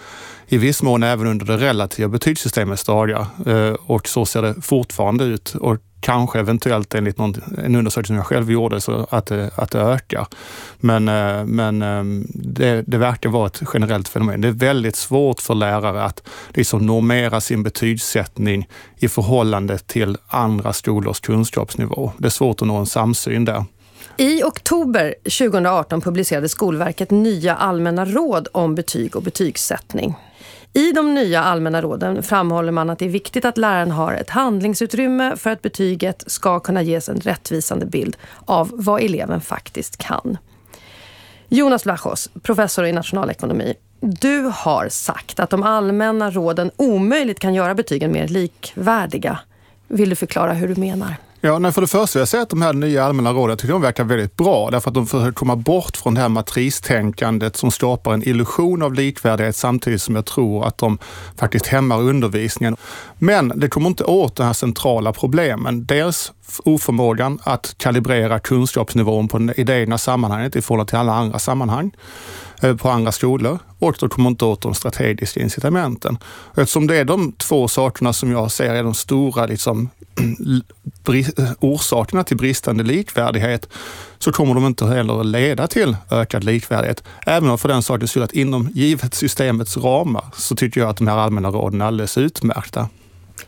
i 0.47 0.57
viss 0.57 0.83
mån 0.83 1.03
även 1.03 1.27
under 1.27 1.45
det 1.45 1.57
relativa 1.57 2.09
betygssystemets 2.09 2.83
dagar. 2.83 3.25
Eh, 3.45 3.73
och 3.73 4.07
så 4.07 4.25
ser 4.25 4.41
det 4.41 4.61
fortfarande 4.61 5.23
ut. 5.23 5.55
Och 5.55 5.77
kanske 6.03 6.39
eventuellt 6.39 6.95
enligt 6.95 7.17
någon, 7.17 7.35
en 7.65 7.75
undersökning 7.75 8.05
som 8.05 8.15
jag 8.15 8.25
själv 8.25 8.51
gjorde 8.51 8.81
så 8.81 9.07
att 9.09 9.25
det, 9.25 9.51
att 9.55 9.71
det 9.71 9.79
ökar. 9.79 10.27
Men, 10.77 11.07
eh, 11.07 11.45
men 11.45 11.81
ehm, 11.81 12.27
det, 12.33 12.83
det 12.87 12.97
verkar 12.97 13.29
vara 13.29 13.47
ett 13.47 13.61
generellt 13.73 14.07
fenomen. 14.07 14.41
Det 14.41 14.47
är 14.47 14.51
väldigt 14.51 14.95
svårt 14.95 15.41
för 15.41 15.55
lärare 15.55 16.03
att 16.03 16.23
liksom 16.53 16.85
normera 16.85 17.41
sin 17.41 17.63
betygssättning 17.63 18.69
i 18.97 19.07
förhållande 19.07 19.77
till 19.77 20.17
andra 20.27 20.73
skolors 20.73 21.19
kunskapsnivå. 21.19 22.11
Det 22.17 22.25
är 22.25 22.29
svårt 22.29 22.61
att 22.61 22.67
nå 22.67 22.75
en 22.75 22.85
samsyn 22.85 23.45
där. 23.45 23.65
I 24.17 24.43
oktober 24.43 25.15
2018 25.23 26.01
publicerade 26.01 26.49
Skolverket 26.49 27.11
nya 27.11 27.55
allmänna 27.55 28.05
råd 28.05 28.47
om 28.51 28.75
betyg 28.75 29.15
och 29.15 29.23
betygssättning. 29.23 30.15
I 30.75 30.91
de 30.91 31.15
nya 31.15 31.41
allmänna 31.41 31.81
råden 31.81 32.23
framhåller 32.23 32.71
man 32.71 32.89
att 32.89 32.99
det 32.99 33.05
är 33.05 33.09
viktigt 33.09 33.45
att 33.45 33.57
läraren 33.57 33.91
har 33.91 34.13
ett 34.13 34.29
handlingsutrymme 34.29 35.35
för 35.35 35.49
att 35.49 35.61
betyget 35.61 36.23
ska 36.27 36.59
kunna 36.59 36.81
ges 36.81 37.09
en 37.09 37.19
rättvisande 37.19 37.85
bild 37.85 38.17
av 38.45 38.71
vad 38.73 39.01
eleven 39.01 39.41
faktiskt 39.41 39.97
kan. 39.97 40.37
Jonas 41.47 41.85
Vlachos, 41.85 42.29
professor 42.41 42.85
i 42.85 42.91
nationalekonomi. 42.91 43.73
Du 43.99 44.51
har 44.53 44.89
sagt 44.89 45.39
att 45.39 45.49
de 45.49 45.63
allmänna 45.63 46.31
råden 46.31 46.71
omöjligt 46.75 47.39
kan 47.39 47.53
göra 47.53 47.75
betygen 47.75 48.11
mer 48.11 48.27
likvärdiga. 48.27 49.39
Vill 49.87 50.09
du 50.09 50.15
förklara 50.15 50.53
hur 50.53 50.67
du 50.67 50.81
menar? 50.81 51.15
Ja, 51.45 51.59
nej, 51.59 51.71
för 51.71 51.81
det 51.81 51.87
första 51.87 52.17
vill 52.17 52.21
jag 52.21 52.27
säga 52.27 52.43
att 52.43 52.49
de 52.49 52.61
här 52.61 52.73
nya 52.73 53.05
allmänna 53.05 53.31
råden, 53.33 53.49
jag 53.49 53.59
tycker 53.59 53.73
de 53.73 53.81
verkar 53.81 54.03
väldigt 54.03 54.37
bra 54.37 54.69
därför 54.71 54.89
att 54.89 54.93
de 54.93 55.07
försöker 55.07 55.31
komma 55.31 55.55
bort 55.55 55.97
från 55.97 56.13
det 56.13 56.21
här 56.21 56.29
matristänkandet 56.29 57.55
som 57.55 57.71
skapar 57.71 58.13
en 58.13 58.27
illusion 58.27 58.81
av 58.81 58.93
likvärdighet 58.93 59.55
samtidigt 59.55 60.01
som 60.01 60.15
jag 60.15 60.25
tror 60.25 60.65
att 60.65 60.77
de 60.77 60.97
faktiskt 61.37 61.67
hämmar 61.67 62.01
undervisningen. 62.01 62.75
Men 63.17 63.53
det 63.55 63.69
kommer 63.69 63.87
inte 63.87 64.03
åt 64.03 64.35
de 64.35 64.43
här 64.43 64.53
centrala 64.53 65.13
problemen. 65.13 65.85
Dels 65.85 66.31
oförmågan 66.65 67.39
att 67.43 67.75
kalibrera 67.77 68.39
kunskapsnivån 68.39 69.27
på 69.27 69.37
det, 69.37 69.53
i 69.53 69.63
det 69.63 69.79
egna 69.79 69.97
sammanhanget 69.97 70.55
i 70.55 70.61
förhållande 70.61 70.89
till 70.89 70.99
alla 70.99 71.13
andra 71.13 71.39
sammanhang 71.39 71.91
eh, 72.61 72.75
på 72.75 72.89
andra 72.89 73.11
skolor 73.11 73.59
och 73.79 73.95
de 73.99 74.09
kommer 74.09 74.29
inte 74.29 74.45
åt 74.45 74.61
de 74.61 74.73
strategiska 74.73 75.39
incitamenten. 75.39 76.17
Eftersom 76.55 76.87
det 76.87 76.97
är 76.97 77.05
de 77.05 77.31
två 77.31 77.67
sakerna 77.67 78.13
som 78.13 78.31
jag 78.31 78.51
ser 78.51 78.73
är 78.73 78.83
de 78.83 78.93
stora 78.93 79.45
liksom, 79.45 79.89
orsakerna 81.59 82.23
till 82.23 82.37
bristande 82.37 82.83
likvärdighet 82.83 83.69
så 84.19 84.31
kommer 84.31 84.53
de 84.53 84.65
inte 84.65 84.85
heller 84.85 85.19
att 85.19 85.25
leda 85.25 85.67
till 85.67 85.97
ökad 86.11 86.43
likvärdighet. 86.43 87.03
Även 87.25 87.49
om 87.49 87.57
för 87.57 87.69
den 87.69 87.83
sakens 87.83 88.11
skull 88.11 88.23
att 88.23 88.31
inom 88.31 88.69
givet 88.73 89.13
systemets 89.13 89.77
ramar 89.77 90.25
så 90.33 90.55
tycker 90.55 90.81
jag 90.81 90.89
att 90.89 90.97
de 90.97 91.07
här 91.07 91.17
allmänna 91.17 91.49
råden 91.49 91.81
är 91.81 91.85
alldeles 91.85 92.17
utmärkta. 92.17 92.89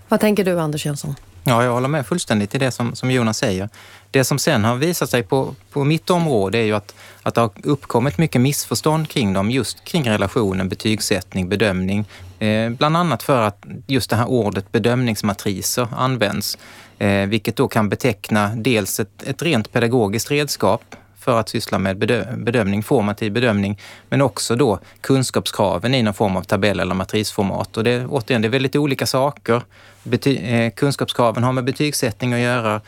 Vad 0.10 0.20
tänker 0.20 0.44
du 0.44 0.60
Anders 0.60 0.86
Jönsson? 0.86 1.16
Ja, 1.48 1.64
jag 1.64 1.72
håller 1.72 1.88
med 1.88 2.08
fullständigt 2.08 2.56
i 2.56 2.58
det 2.58 2.72
som, 2.72 2.96
som 2.96 3.12
Jonas 3.12 3.38
säger. 3.38 3.70
Det 4.12 4.24
som 4.24 4.40
sen 4.40 4.64
har 4.64 4.76
visat 4.76 5.10
sig 5.10 5.24
på, 5.24 5.56
på 5.72 5.84
mitt 5.84 6.10
område 6.10 6.58
är 6.58 6.64
ju 6.64 6.74
att, 6.74 6.96
att 7.24 7.36
det 7.36 7.42
har 7.42 7.52
uppkommit 7.64 8.18
mycket 8.18 8.42
missförstånd 8.42 9.10
kring 9.10 9.34
dem, 9.34 9.52
just 9.52 9.84
kring 9.84 10.10
relationen 10.10 10.70
betygssättning, 10.70 11.50
bedömning. 11.50 12.06
Eh, 12.40 12.70
bland 12.70 12.98
annat 12.98 13.24
för 13.24 13.42
att 13.42 13.66
just 13.88 14.10
det 14.10 14.16
här 14.16 14.26
ordet 14.26 14.72
bedömningsmatriser 14.72 15.88
används, 15.98 16.58
eh, 16.98 17.28
vilket 17.28 17.56
då 17.56 17.68
kan 17.68 17.90
beteckna 17.90 18.52
dels 18.56 19.00
ett, 19.00 19.24
ett 19.24 19.42
rent 19.42 19.72
pedagogiskt 19.72 20.32
redskap 20.32 20.96
för 21.26 21.40
att 21.40 21.50
syssla 21.50 21.80
med 21.80 21.98
bedömning, 22.38 22.84
formativ 22.84 23.32
bedömning, 23.32 23.80
men 24.10 24.22
också 24.22 24.56
då 24.56 24.80
kunskapskraven 25.02 25.94
i 25.94 26.04
någon 26.04 26.14
form 26.14 26.38
av 26.38 26.44
tabell 26.44 26.80
eller 26.80 26.96
matrisformat. 26.96 27.78
Och 27.78 27.84
det, 27.84 28.06
återigen, 28.06 28.42
det 28.42 28.48
är 28.48 28.50
väldigt 28.50 28.76
olika 28.76 29.06
saker. 29.06 29.62
Bety 30.04 30.38
eh, 30.38 30.72
kunskapskraven 30.72 31.44
har 31.44 31.52
med 31.52 31.64
betygssättning 31.64 32.34
att 32.34 32.40
göra, 32.40 32.82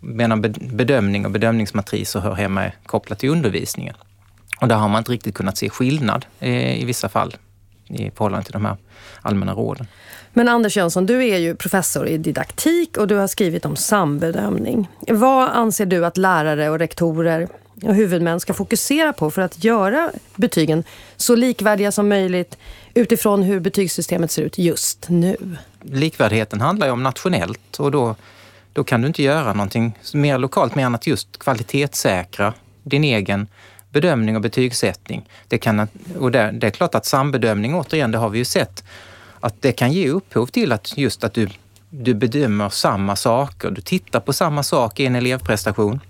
medan 0.00 0.40
bedömning 0.60 1.26
och 1.26 1.30
bedömningsmatriser 1.30 2.20
hör 2.20 2.34
hemma 2.34 2.72
kopplat 2.86 3.18
till 3.18 3.30
undervisningen. 3.30 3.94
Och 4.60 4.68
där 4.68 4.76
har 4.76 4.88
man 4.88 4.98
inte 4.98 5.12
riktigt 5.12 5.34
kunnat 5.34 5.56
se 5.56 5.70
skillnad 5.70 6.26
eh, 6.40 6.82
i 6.82 6.84
vissa 6.84 7.08
fall 7.08 7.36
i 7.88 8.10
förhållande 8.10 8.44
till 8.44 8.52
de 8.52 8.64
här 8.64 8.76
allmänna 9.22 9.54
råden. 9.54 9.86
Men 10.32 10.48
Anders 10.48 10.76
Jönsson, 10.76 11.06
du 11.06 11.24
är 11.28 11.38
ju 11.38 11.54
professor 11.54 12.06
i 12.06 12.18
didaktik 12.18 12.96
och 12.96 13.06
du 13.06 13.16
har 13.16 13.26
skrivit 13.26 13.64
om 13.64 13.76
sambedömning. 13.76 14.88
Vad 15.08 15.48
anser 15.48 15.86
du 15.86 16.06
att 16.06 16.16
lärare 16.16 16.70
och 16.70 16.78
rektorer 16.78 17.48
och 17.82 17.94
huvudmän 17.94 18.40
ska 18.40 18.54
fokusera 18.54 19.12
på 19.12 19.30
för 19.30 19.42
att 19.42 19.64
göra 19.64 20.10
betygen 20.36 20.84
så 21.16 21.34
likvärdiga 21.34 21.92
som 21.92 22.08
möjligt 22.08 22.58
utifrån 22.94 23.42
hur 23.42 23.60
betygssystemet 23.60 24.30
ser 24.30 24.42
ut 24.42 24.58
just 24.58 25.08
nu? 25.08 25.36
Likvärdigheten 25.82 26.60
handlar 26.60 26.86
ju 26.86 26.92
om 26.92 27.02
nationellt 27.02 27.78
och 27.78 27.90
då, 27.90 28.16
då 28.72 28.84
kan 28.84 29.00
du 29.00 29.06
inte 29.06 29.22
göra 29.22 29.52
någonting 29.52 29.98
mer 30.14 30.38
lokalt 30.38 30.74
mer 30.74 30.86
än 30.86 30.94
att 30.94 31.06
just 31.06 31.38
kvalitetssäkra 31.38 32.54
din 32.82 33.04
egen 33.04 33.46
bedömning 33.94 34.36
och 34.36 34.42
betygssättning. 34.42 35.28
Det, 35.48 35.58
kan, 35.58 35.88
och 36.18 36.30
det, 36.30 36.50
det 36.52 36.66
är 36.66 36.70
klart 36.70 36.94
att 36.94 37.06
sambedömning, 37.06 37.74
återigen, 37.74 38.10
det 38.10 38.18
har 38.18 38.28
vi 38.28 38.38
ju 38.38 38.44
sett, 38.44 38.84
att 39.40 39.62
det 39.62 39.72
kan 39.72 39.92
ge 39.92 40.08
upphov 40.08 40.46
till 40.46 40.72
att 40.72 40.98
just 40.98 41.24
att 41.24 41.34
du, 41.34 41.48
du 41.90 42.14
bedömer 42.14 42.68
samma 42.68 43.16
saker. 43.16 43.70
Du 43.70 43.80
tittar 43.80 44.20
på 44.20 44.32
samma 44.32 44.62
sak 44.62 45.00
i 45.00 45.06
en 45.06 45.16
elevprestation. 45.16 46.00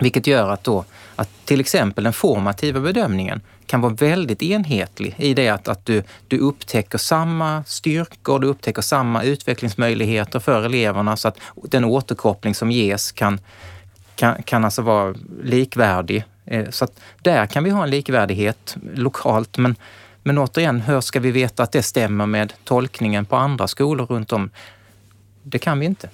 Vilket 0.00 0.26
gör 0.26 0.48
att, 0.48 0.64
då, 0.64 0.84
att 1.16 1.28
till 1.44 1.60
exempel 1.60 2.04
den 2.04 2.12
formativa 2.12 2.80
bedömningen 2.80 3.40
kan 3.66 3.80
vara 3.80 3.92
väldigt 3.92 4.42
enhetlig 4.42 5.14
i 5.18 5.34
det 5.34 5.48
att, 5.48 5.68
att 5.68 5.86
du, 5.86 6.02
du 6.28 6.38
upptäcker 6.38 6.98
samma 6.98 7.64
styrkor, 7.66 8.38
du 8.38 8.46
upptäcker 8.46 8.82
samma 8.82 9.22
utvecklingsmöjligheter 9.22 10.38
för 10.38 10.62
eleverna 10.62 11.16
så 11.16 11.28
att 11.28 11.38
den 11.54 11.84
återkoppling 11.84 12.54
som 12.54 12.70
ges 12.70 13.12
kan, 13.12 13.40
kan, 14.14 14.42
kan 14.42 14.64
alltså 14.64 14.82
vara 14.82 15.14
likvärdig. 15.42 16.24
Eh, 16.50 16.70
så 16.70 16.84
att 16.84 17.00
där 17.22 17.46
kan 17.46 17.64
vi 17.64 17.70
ha 17.70 17.82
en 17.82 17.90
likvärdighet 17.90 18.76
lokalt 18.94 19.58
men 19.58 19.76
men 20.22 20.38
återigen, 20.38 20.80
hur 20.80 21.00
ska 21.00 21.20
vi 21.20 21.30
veta 21.30 21.62
att 21.62 21.72
det 21.72 21.82
stämmer 21.82 22.26
med 22.26 22.52
tolkningen 22.64 23.26
på 23.26 23.36
andra 23.36 23.68
skolor 23.68 24.06
runt 24.06 24.32
om? 24.32 24.50
Det 25.42 25.58
kan 25.58 25.78
vi 25.78 25.86
inte. 25.86 26.08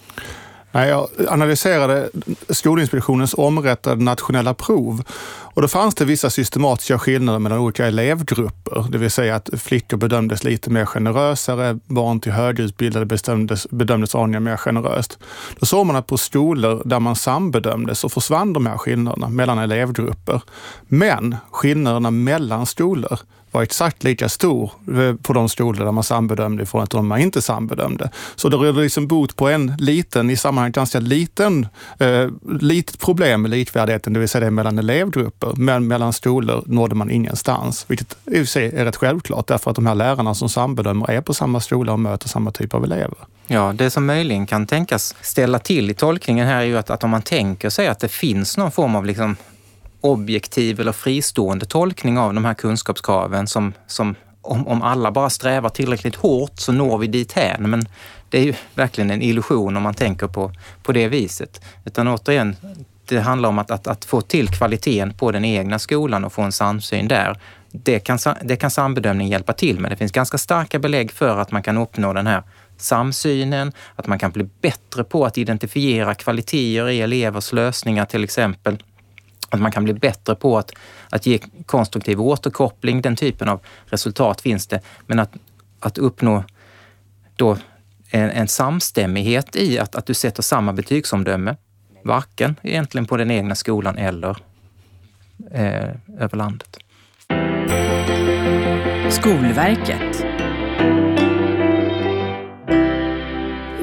Nej, 0.73 0.88
jag 0.88 1.08
analyserade 1.28 2.11
Skolinspektionens 2.49 3.35
omrättade 3.35 4.04
nationella 4.04 4.54
prov 4.54 5.02
och 5.56 5.62
då 5.62 5.68
fanns 5.68 5.94
det 5.94 6.04
vissa 6.04 6.30
systematiska 6.30 6.99
skillnader 6.99 7.38
mellan 7.38 7.58
olika 7.58 7.87
elevgrupper. 7.87 8.87
Det 8.90 8.99
vill 8.99 9.11
säga 9.11 9.37
att 9.37 9.50
flickor 9.58 9.96
bedömdes 9.96 10.44
lite 10.44 10.70
mer 10.70 10.85
generösare, 10.85 11.78
barn 11.87 12.20
till 12.20 12.32
högutbildade 12.32 13.06
bedömdes, 13.06 13.66
bedömdes 13.70 14.14
aningen 14.14 14.42
mer 14.42 14.56
generöst. 14.56 15.18
Då 15.58 15.66
såg 15.66 15.87
man 15.87 15.96
att 15.96 16.06
på 16.06 16.18
skolor 16.18 16.82
där 16.85 17.00
man 17.00 17.16
sambedömde 17.16 17.94
så 17.94 18.08
försvann 18.08 18.52
de 18.52 18.66
här 18.66 18.78
skillnaderna 18.78 19.28
mellan 19.28 19.58
elevgrupper. 19.58 20.42
Men 20.88 21.37
skillnaderna 21.50 22.11
mellan 22.11 22.66
skolor 22.66 23.18
var 23.57 23.63
exakt 23.63 24.05
lika 24.05 24.29
stor 24.29 24.71
eh, 24.97 25.15
på 25.23 25.33
de 25.33 25.49
skolor 25.49 25.85
där 25.85 25.93
man 25.93 26.05
sambedömde 26.05 26.63
i 26.63 26.67
förhållande 26.67 26.91
till 26.91 26.97
de 26.97 27.07
man 27.07 27.21
inte 27.21 27.43
sambedömde. 27.43 28.11
Så 28.35 28.49
det 28.49 28.57
rörde 28.57 28.81
liksom 28.81 29.07
bot 29.07 29.37
på 29.37 29.49
en 29.49 29.77
liten, 29.79 30.31
i 30.31 30.37
sammanhanget 30.37 30.75
ganska 30.75 31.01
liten, 31.01 31.69
eh, 31.99 32.29
litet 32.61 32.99
problem 32.99 33.43
med 33.43 33.51
likvärdigheten, 33.51 34.13
det 34.13 34.21
vill 34.21 34.29
säga 34.29 34.45
det 34.45 34.51
mellan 34.51 34.79
elevgrupper. 34.79 35.53
Men 35.57 35.87
mellan 35.87 36.13
skolor 36.13 36.65
nådde 36.67 36.95
man 36.95 37.11
ingenstans, 37.11 37.85
vilket 37.89 38.17
i 38.25 38.31
och 38.31 38.37
för 38.37 38.45
sig 38.45 38.77
är 38.77 38.85
rätt 38.85 38.97
självklart 38.97 39.47
därför 39.47 39.71
att 39.71 39.77
de 39.77 39.87
här 39.87 39.95
lärarna 39.95 40.35
som 40.35 40.49
sambedömer 40.49 41.11
är 41.11 41.21
på 41.21 41.35
samma 41.35 41.61
skola 41.61 41.93
och 41.93 42.01
möter 42.01 42.29
samma 42.29 42.51
typ 42.51 42.75
av 42.75 42.85
elever. 42.85 43.19
Ja, 43.47 43.73
det 43.73 43.91
som 43.91 44.07
möjligen 44.07 44.47
kan 44.47 44.67
tänkas 44.67 45.15
ställa 45.21 45.59
till 45.59 45.91
i 45.91 45.95
tolkningen 45.95 46.47
här 46.47 46.61
är 46.61 46.65
ju 46.65 46.79
att, 46.79 46.91
att 46.91 47.05
om 47.05 47.11
man 47.11 47.23
tänker 47.23 47.71
sig 47.71 47.89
att 47.89 48.01
det 48.01 48.09
finns 48.09 48.57
någon 48.57 48.71
form 48.71 48.97
av 48.97 49.07
liksom 49.07 49.37
objektiv 50.07 50.81
eller 50.81 50.93
fristående 50.93 51.67
tolkning 51.67 52.19
av 52.19 52.35
de 52.35 52.45
här 52.45 52.55
kunskapskraven 52.55 53.47
som, 53.47 53.73
som 53.87 54.15
om, 54.47 54.69
om 54.69 54.83
alla 54.83 55.11
bara 55.11 55.31
strävar 55.31 55.69
tillräckligt 55.69 56.15
hårt 56.15 56.53
så 56.55 56.73
når 56.73 56.99
vi 56.99 57.07
dithän. 57.07 57.71
Men 57.71 57.89
det 58.29 58.39
är 58.39 58.43
ju 58.43 58.55
verkligen 58.75 59.11
en 59.11 59.23
illusion 59.23 59.77
om 59.77 59.83
man 59.83 59.95
tänker 59.95 60.27
på, 60.27 60.53
på 60.83 60.93
det 60.93 61.09
viset. 61.09 61.61
Utan 61.85 62.09
återigen, 62.09 62.57
det 63.09 63.21
handlar 63.21 63.49
om 63.49 63.59
att, 63.59 63.71
att, 63.71 63.87
att 63.87 64.05
få 64.05 64.21
till 64.21 64.49
kvaliteten 64.49 65.15
på 65.15 65.33
den 65.33 65.45
egna 65.45 65.79
skolan 65.79 66.25
och 66.25 66.33
få 66.33 66.43
en 66.43 66.53
samsyn 66.53 67.09
där. 67.09 67.41
Det 67.71 67.99
kan, 67.99 68.19
det 68.45 68.57
kan 68.57 68.71
sambedömning 68.71 69.29
hjälpa 69.29 69.53
till 69.53 69.81
med. 69.81 69.93
Det 69.93 69.97
finns 69.97 70.13
ganska 70.13 70.39
starka 70.39 70.79
belägg 70.79 71.13
för 71.13 71.39
att 71.39 71.53
man 71.53 71.63
kan 71.63 71.77
uppnå 71.77 72.13
den 72.13 72.27
här 72.27 72.43
samsynen, 72.77 73.73
att 73.97 74.07
man 74.07 74.19
kan 74.19 74.31
bli 74.31 74.49
bättre 74.61 75.05
på 75.05 75.25
att 75.25 75.39
identifiera 75.39 76.15
kvaliteter 76.15 76.89
i 76.89 77.01
elevers 77.01 77.53
lösningar 77.53 78.05
till 78.05 78.25
exempel 78.25 78.79
att 79.49 79.61
man 79.61 79.73
kan 79.73 79.85
bli 79.85 79.95
bättre 79.95 80.35
på 80.35 80.59
att, 80.59 80.73
att 81.11 81.26
ge 81.26 81.38
konstruktiv 81.67 82.21
återkoppling. 82.21 83.03
Den 83.03 83.17
typen 83.17 83.49
av 83.49 83.61
resultat 83.87 84.41
finns 84.41 84.67
det. 84.67 84.81
Men 85.07 85.19
att, 85.19 85.33
att 85.81 85.99
uppnå 85.99 86.45
då 87.37 87.57
en, 88.11 88.31
en 88.31 88.49
samstämmighet 88.49 89.57
i 89.57 89.79
att, 89.79 89.95
att 89.95 90.07
du 90.07 90.15
sätter 90.15 90.43
samma 90.43 90.73
betygsomdöme, 90.73 91.57
varken 92.05 92.57
egentligen 92.62 93.07
på 93.07 93.17
den 93.17 93.31
egna 93.31 93.55
skolan 93.55 93.99
eller 93.99 94.37
eh, 95.50 95.91
över 96.19 96.37
landet. 96.37 96.79
Skolverket 99.11 100.26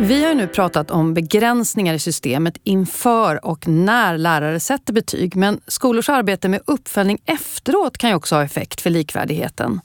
vi 0.04 0.26
har 0.26 0.34
nu 0.34 0.48
pratat 0.48 0.92
om 0.92 1.14
begränsningar 1.14 1.94
i 1.94 2.00
systemet 2.00 2.58
inför 2.64 3.46
och 3.46 3.68
när 3.68 4.18
lärare 4.18 4.60
sätter 4.60 4.94
betyg. 4.94 5.36
Men 5.36 5.62
skolors 5.68 6.10
arbete 6.10 6.50
med 6.50 6.62
uppföljning 6.66 7.22
efteråt 7.26 7.98
kan 7.98 8.10
ju 8.10 8.16
också 8.16 8.36
ha 8.36 8.44
effekt 8.44 8.82
för 8.82 8.90
likvärdigheten. 8.90 9.82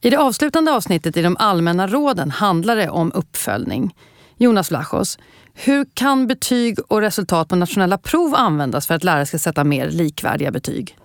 I 0.00 0.10
det 0.10 0.16
avslutande 0.16 0.72
avsnittet 0.72 1.16
i 1.16 1.22
de 1.22 1.36
allmänna 1.36 1.86
råden 1.86 2.30
handlar 2.30 2.76
det 2.76 2.88
om 2.88 3.12
uppföljning. 3.12 3.94
Jonas 4.36 4.70
Vlachos, 4.70 5.18
hur 5.54 5.86
kan 5.94 6.26
betyg 6.26 6.78
och 6.88 7.00
resultat 7.00 7.48
på 7.48 7.56
nationella 7.56 7.98
prov 7.98 8.34
användas 8.34 8.86
för 8.86 8.94
att 8.94 9.04
lärare 9.04 9.26
ska 9.26 9.38
sätta 9.38 9.64
mer 9.64 9.90
likvärdiga 9.90 10.50
betyg? 10.50 10.96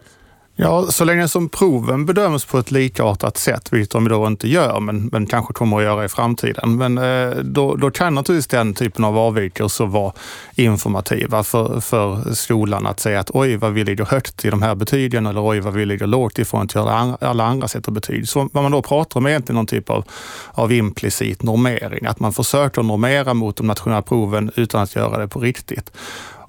Ja, 0.57 0.85
så 0.89 1.05
länge 1.05 1.27
som 1.27 1.49
proven 1.49 2.05
bedöms 2.05 2.45
på 2.45 2.57
ett 2.57 2.71
likartat 2.71 3.37
sätt, 3.37 3.73
vilket 3.73 3.91
de 3.91 4.07
då 4.07 4.27
inte 4.27 4.47
gör, 4.47 4.79
men, 4.79 5.09
men 5.11 5.25
kanske 5.25 5.53
kommer 5.53 5.77
att 5.77 5.83
göra 5.83 6.05
i 6.05 6.07
framtiden. 6.07 6.77
Men 6.77 6.97
eh, 6.97 7.29
då, 7.29 7.75
då 7.75 7.91
kan 7.91 8.15
naturligtvis 8.15 8.47
den 8.47 8.73
typen 8.73 9.05
av 9.05 9.17
avvikelser 9.17 9.85
vara 9.85 10.13
informativa 10.55 11.43
för, 11.43 11.79
för 11.79 12.33
skolan 12.33 12.85
att 12.85 12.99
säga 12.99 13.19
att 13.19 13.31
oj, 13.33 13.55
vad 13.55 13.73
vi 13.73 13.83
ligger 13.83 14.05
högt 14.05 14.45
i 14.45 14.49
de 14.49 14.61
här 14.61 14.75
betygen 14.75 15.25
eller 15.25 15.49
oj, 15.49 15.59
vad 15.59 15.73
vi 15.73 15.85
ligger 15.85 16.07
lågt 16.07 16.39
i 16.39 16.45
förhållande 16.45 17.17
till 17.17 17.27
alla 17.27 17.45
andra 17.45 17.67
sätt 17.67 17.87
av 17.87 17.93
betyg. 17.93 18.27
Så 18.27 18.49
vad 18.51 18.63
man 18.63 18.71
då 18.71 18.81
pratar 18.81 19.19
om 19.19 19.25
är 19.25 19.29
egentligen 19.29 19.55
någon 19.55 19.67
typ 19.67 19.89
av, 19.89 20.05
av 20.51 20.71
implicit 20.71 21.43
normering, 21.43 22.05
att 22.05 22.19
man 22.19 22.33
försöker 22.33 22.83
normera 22.83 23.33
mot 23.33 23.57
de 23.57 23.67
nationella 23.67 24.01
proven 24.01 24.51
utan 24.55 24.81
att 24.81 24.95
göra 24.95 25.17
det 25.17 25.27
på 25.27 25.39
riktigt. 25.39 25.91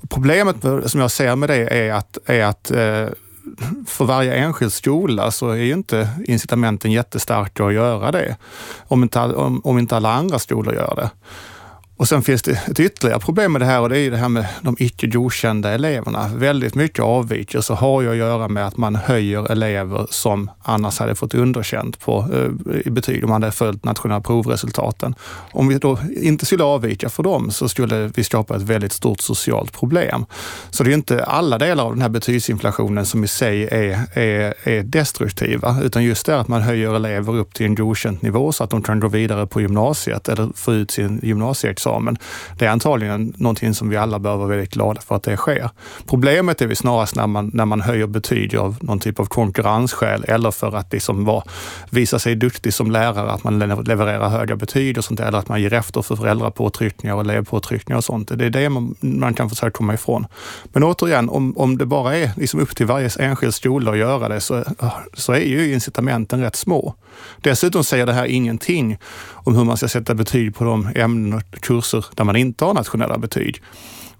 Problemet 0.09 0.57
som 0.87 1.01
jag 1.01 1.11
ser 1.11 1.37
med 1.37 1.49
det 1.49 1.75
är 1.75 1.93
att, 1.93 2.19
är 2.27 2.45
att 2.45 2.71
eh, 2.71 3.07
för 3.87 4.05
varje 4.05 4.35
enskild 4.35 4.73
skola 4.73 5.31
så 5.31 5.51
är 5.51 5.57
ju 5.57 5.73
inte 5.73 6.09
incitamenten 6.25 6.93
jättestarka 6.93 7.65
att 7.65 7.75
göra 7.75 8.13
det. 8.13 8.37
Om 8.89 9.03
inte, 9.03 9.21
om, 9.21 9.61
om 9.65 9.79
inte 9.79 9.97
alla 9.97 10.13
andra 10.13 10.39
skolor 10.39 10.75
gör 10.75 10.95
det. 10.97 11.11
Och 11.99 12.09
sen 12.09 12.23
finns 12.23 12.43
det 12.43 12.53
ett 12.53 12.81
ytterligare 12.81 13.21
problem 13.21 13.53
med 13.53 13.61
det 13.61 13.67
här 13.67 13.81
och 13.81 13.89
det 13.89 13.99
är 13.99 14.11
det 14.11 14.17
här 14.17 14.29
med 14.29 14.47
de 14.63 14.77
icke 14.79 15.07
godkända 15.07 15.71
eleverna. 15.71 16.31
Väldigt 16.35 16.75
mycket 16.75 17.05
avvikelser 17.05 17.75
har 17.75 18.03
ju 18.03 18.11
att 18.11 18.17
göra 18.17 18.49
med 18.49 18.67
att 18.67 18.77
man 18.77 18.97
höjer 18.97 19.53
elever 19.53 20.07
som 20.11 20.51
annars 20.63 20.99
hade 20.99 21.15
fått 21.15 21.35
underkänt 21.35 22.01
på, 22.01 22.29
eh, 22.33 22.81
i 22.87 22.91
betyg 22.91 23.25
om 23.25 23.31
man 23.31 23.43
hade 23.43 23.53
följt 23.53 23.85
nationella 23.85 24.21
provresultaten. 24.21 25.15
Om 25.53 25.69
vi 25.69 25.79
då 25.79 25.99
inte 26.23 26.47
skulle 26.47 26.65
avvika 26.65 27.09
för 27.09 27.23
dem 27.23 27.51
så 27.51 27.69
skulle 27.69 28.11
vi 28.15 28.25
skapa 28.25 28.57
ett 28.57 28.63
väldigt 28.63 28.93
stort 28.93 29.21
socialt 29.21 29.73
problem. 29.73 30.27
Så 30.71 30.85
det 30.85 30.91
är 30.91 30.95
inte 30.95 31.25
alla 31.25 31.59
delar 31.59 31.85
av 31.85 31.93
den 31.93 32.03
här 32.03 32.09
betygsinflationen 32.09 33.07
som 33.07 33.25
i 33.25 33.29
sig 33.29 33.65
är, 33.65 34.19
är, 34.19 34.55
är 34.65 34.83
destruktiva, 34.83 35.77
utan 35.83 36.05
just 36.05 36.27
det 36.27 36.41
att 36.41 36.49
man 36.49 36.63
höjer 36.63 36.97
elever 36.97 37.37
upp 37.37 37.55
till 37.55 37.67
en 37.67 37.75
godkänt 37.75 38.23
nivå 38.23 38.53
så 38.53 38.65
att 38.65 38.71
de 38.71 38.83
kan 38.83 39.01
gå 39.01 39.09
vidare 39.09 39.47
på 39.47 39.61
gymnasiet 39.61 40.29
eller 40.29 40.49
få 40.55 40.75
ut 40.75 40.91
sin 40.91 41.21
gymnasieexamen 41.23 41.86
examen. 41.87 42.19
Det 42.59 42.67
är 42.67 42.71
antagligen 42.71 43.35
någonting 43.37 43.75
som 43.75 43.89
vi 43.89 43.97
alla 43.97 44.19
bör 44.19 44.37
vara 44.37 44.49
väldigt 44.49 44.71
glada 44.71 45.01
för 45.01 45.15
att 45.15 45.23
det 45.23 45.37
sker. 45.37 45.71
Problemet 46.07 46.63
är 46.63 46.67
vi 46.67 46.77
snarast 46.77 47.17
när 47.17 47.27
man, 47.27 47.51
när 47.55 47.65
man 47.65 47.81
höjer 47.81 48.07
betyg 48.07 48.57
av 48.57 48.77
någon 48.81 48.99
typ 48.99 49.21
av 49.21 49.27
konkurrensskäl 49.27 50.25
eller 50.29 50.51
för 50.51 50.77
att 50.77 50.93
liksom 50.93 51.25
var, 51.25 51.43
visa 51.91 52.19
sig 52.19 52.35
duktig 52.35 52.75
som 52.75 52.91
lärare, 52.91 53.31
att 53.31 53.45
man 53.45 53.59
levererar 53.59 54.29
höga 54.29 54.57
betyg 54.57 54.99
och 54.99 55.05
sånt 55.05 55.21
eller 55.21 55.39
att 55.39 55.49
man 55.49 55.63
ger 55.63 55.73
efter 55.73 56.03
för 56.03 56.17
föräldrapåtryckningar 56.17 57.15
och 57.15 57.21
elevpåtryckningar 57.21 57.99
och 57.99 58.05
sånt. 58.05 58.39
Det 58.39 58.45
är 58.47 58.51
det 58.51 58.69
man, 58.69 58.95
man 59.01 59.35
kan 59.35 59.49
försöka 59.49 59.71
komma 59.71 59.95
ifrån. 59.95 60.27
Men 60.65 60.85
återigen, 60.85 61.29
om, 61.29 61.57
om 61.57 61.79
det 61.79 61.87
bara 61.87 62.17
är 62.17 62.31
liksom 62.37 62.61
upp 62.61 62.77
till 62.77 62.87
varje 62.87 63.11
enskild 63.19 63.55
skola 63.55 63.91
att 63.91 63.99
göra 63.99 64.29
det 64.29 64.41
så, 64.41 64.65
så 65.15 65.33
är 65.33 65.45
ju 65.45 65.73
incitamenten 65.73 66.41
rätt 66.41 66.57
små. 66.57 66.95
Dessutom 67.41 67.85
säger 67.85 68.07
det 68.07 68.13
här 68.13 68.25
ingenting 68.25 68.99
om 69.47 69.57
hur 69.57 69.65
man 69.65 69.77
ska 69.77 69.89
sätta 69.89 70.15
betyg 70.15 70.55
på 70.55 70.65
de 70.65 70.91
ämnen 70.95 71.33
och 71.33 71.61
kurser 71.61 72.05
där 72.15 72.25
man 72.25 72.37
inte 72.37 72.65
har 72.65 72.75
nationella 72.75 73.19
betyg. 73.19 73.63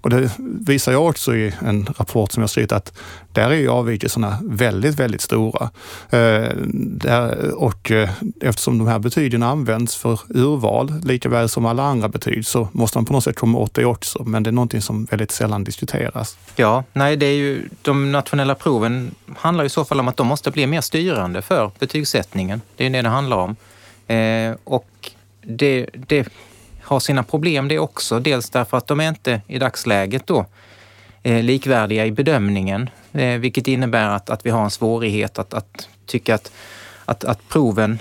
Och 0.01 0.09
det 0.09 0.31
visar 0.67 0.91
jag 0.91 1.07
också 1.07 1.35
i 1.35 1.53
en 1.65 1.87
rapport 1.97 2.31
som 2.31 2.41
jag 2.41 2.49
skrivit 2.49 2.71
att 2.71 2.97
där 3.31 3.51
är 3.51 3.67
avvikelserna 3.67 4.37
väldigt, 4.43 4.99
väldigt 4.99 5.21
stora. 5.21 5.69
Eh, 6.09 6.51
där, 6.73 7.53
och 7.53 7.91
eh, 7.91 8.09
eftersom 8.41 8.77
de 8.77 8.87
här 8.87 8.99
betygen 8.99 9.43
används 9.43 9.95
för 9.95 10.19
urval, 10.29 10.93
lika 11.03 11.29
väl 11.29 11.49
som 11.49 11.65
alla 11.65 11.83
andra 11.83 12.09
betyg, 12.09 12.45
så 12.45 12.67
måste 12.71 12.97
man 12.97 13.05
på 13.05 13.13
något 13.13 13.23
sätt 13.23 13.35
komma 13.35 13.57
åt 13.57 13.73
det 13.73 13.85
också. 13.85 14.23
Men 14.23 14.43
det 14.43 14.49
är 14.49 14.51
någonting 14.51 14.81
som 14.81 15.05
väldigt 15.05 15.31
sällan 15.31 15.63
diskuteras. 15.63 16.37
Ja, 16.55 16.83
nej, 16.93 17.17
det 17.17 17.25
är 17.25 17.35
ju, 17.35 17.69
de 17.81 18.11
nationella 18.11 18.55
proven 18.55 19.15
handlar 19.37 19.65
i 19.65 19.69
så 19.69 19.85
fall 19.85 19.99
om 19.99 20.07
att 20.07 20.17
de 20.17 20.27
måste 20.27 20.51
bli 20.51 20.67
mer 20.67 20.81
styrande 20.81 21.41
för 21.41 21.71
betygssättningen. 21.79 22.61
Det 22.75 22.85
är 22.85 22.89
det 22.89 23.01
det 23.01 23.09
handlar 23.09 23.37
om. 23.37 23.55
Eh, 24.07 24.55
och 24.63 25.11
det, 25.47 25.89
det 25.93 26.27
har 26.81 26.99
sina 26.99 27.23
problem 27.23 27.67
det 27.67 27.79
också. 27.79 28.19
Dels 28.19 28.49
därför 28.49 28.77
att 28.77 28.87
de 28.87 28.99
är 28.99 29.09
inte 29.09 29.41
i 29.47 29.59
dagsläget 29.59 30.27
då 30.27 30.45
eh, 31.23 31.43
likvärdiga 31.43 32.05
i 32.05 32.11
bedömningen, 32.11 32.89
eh, 33.13 33.39
vilket 33.39 33.67
innebär 33.67 34.07
att, 34.07 34.29
att 34.29 34.45
vi 34.45 34.49
har 34.49 34.63
en 34.63 34.71
svårighet 34.71 35.39
att, 35.39 35.53
att 35.53 35.89
tycka 36.05 36.35
att, 36.35 36.51
att, 37.05 37.23
att 37.23 37.49
proven 37.49 37.99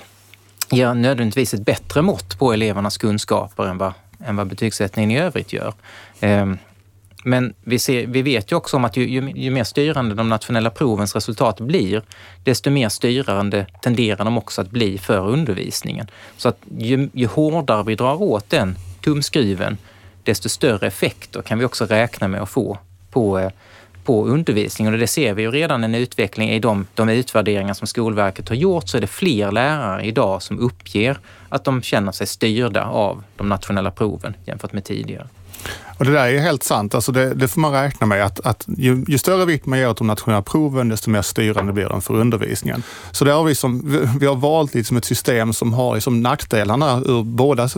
ger 0.71 0.95
nödvändigtvis 0.95 1.55
ett 1.55 1.65
bättre 1.65 2.03
mått 2.03 2.39
på 2.39 2.53
elevernas 2.53 2.99
kunskaper 2.99 3.67
än 3.67 3.79
vad, 3.79 3.93
än 4.27 4.37
vad 4.37 4.47
betygssättningen 4.47 5.11
i 5.11 5.19
övrigt 5.19 5.53
gör. 5.53 5.75
Eh, 6.21 6.47
men 7.27 7.55
vi, 7.65 7.79
ser, 7.79 8.07
vi 8.07 8.23
vet 8.23 8.53
ju 8.53 8.57
också 8.57 8.77
om 8.77 8.85
att 8.85 8.97
ju, 8.97 9.09
ju, 9.09 9.33
ju, 9.35 9.51
mer 9.51 9.65
styrande 9.65 10.15
de 10.15 10.29
nationella 10.29 10.71
provens 10.71 11.15
resultat 11.15 11.61
blir, 11.61 12.03
desto 12.45 12.71
mer 12.71 12.89
styrande 12.89 13.67
tenderar 13.83 14.25
de 14.25 14.39
också 14.39 14.61
att 14.61 14.71
bli 14.71 14.99
för 14.99 15.29
undervisningen. 15.29 16.07
Så 16.37 16.49
att 16.49 16.59
ju, 16.79 17.09
ju 17.13 17.27
hårdare 17.27 17.83
vi 17.83 17.95
drar 17.95 18.23
åt 18.23 18.51
den 18.51 18.77
tumskruven, 19.05 19.79
desto 20.23 20.49
större 20.49 20.87
effekter 20.87 21.43
kan 21.43 21.59
vi 21.59 21.65
också 21.65 21.85
räkna 21.85 22.29
med 22.29 22.43
att 22.43 22.49
få 22.49 22.79
på, 23.11 23.39
eh, 23.39 23.51
på 24.05 24.27
undervisningen. 24.27 24.95
Och 24.95 25.01
det 25.01 25.07
ser 25.07 25.35
vi 25.35 25.43
ju 25.43 25.51
redan 25.51 25.85
en 25.85 25.95
utveckling 25.95 26.51
i 26.51 26.59
de, 26.59 26.87
de 26.95 27.09
utvärderingar 27.09 27.75
som 27.75 27.87
Skolverket 27.87 28.49
har 28.49 28.57
gjort, 28.57 28.89
så 28.89 28.97
är 28.97 29.01
det 29.01 29.07
fler 29.07 29.53
lärare 29.53 30.05
idag 30.05 30.43
som 30.43 30.59
uppger 30.59 31.19
att 31.49 31.65
de 31.65 31.83
känner 31.83 32.13
sig 32.13 32.27
styrda 32.27 32.85
av 32.85 33.25
de 33.37 33.49
nationella 33.49 33.91
proven 33.91 34.35
jämfört 34.45 34.73
med 34.73 34.85
tidigare. 34.85 35.29
Och 35.99 36.05
det 36.05 36.13
där 36.13 36.27
är 36.27 36.39
helt 36.39 36.63
sant. 36.63 36.95
Alltså 36.95 37.13
det, 37.13 37.35
det 37.35 37.49
får 37.49 37.61
man 37.61 37.73
räkna 37.73 38.07
med 38.07 38.25
att, 38.25 38.47
att 38.47 38.65
ju, 38.67 39.05
ju, 39.09 39.19
större 39.19 39.45
vikt 39.45 39.67
man 39.67 39.79
ger 39.79 39.89
åt 39.89 39.97
de 39.97 40.07
nationella 40.07 40.43
proven, 40.43 40.89
desto 40.89 41.11
mer 41.11 41.23
styrande 41.23 41.73
blir 41.73 41.89
de 41.89 42.03
för 42.03 42.15
undervisningen. 42.15 42.83
Så 43.11 43.25
det 43.25 43.33
har 43.33 43.45
vi, 43.45 43.55
som, 43.55 43.91
vi, 43.91 44.09
vi 44.21 44.27
har 44.27 44.35
valt 44.35 44.75
liksom 44.75 44.97
ett 44.97 45.05
system 45.05 45.53
som 45.53 45.73
har 45.73 45.95
liksom 45.95 46.23
nackdelarna 46.23 47.03
ur 47.07 47.23
båda, 47.23 47.69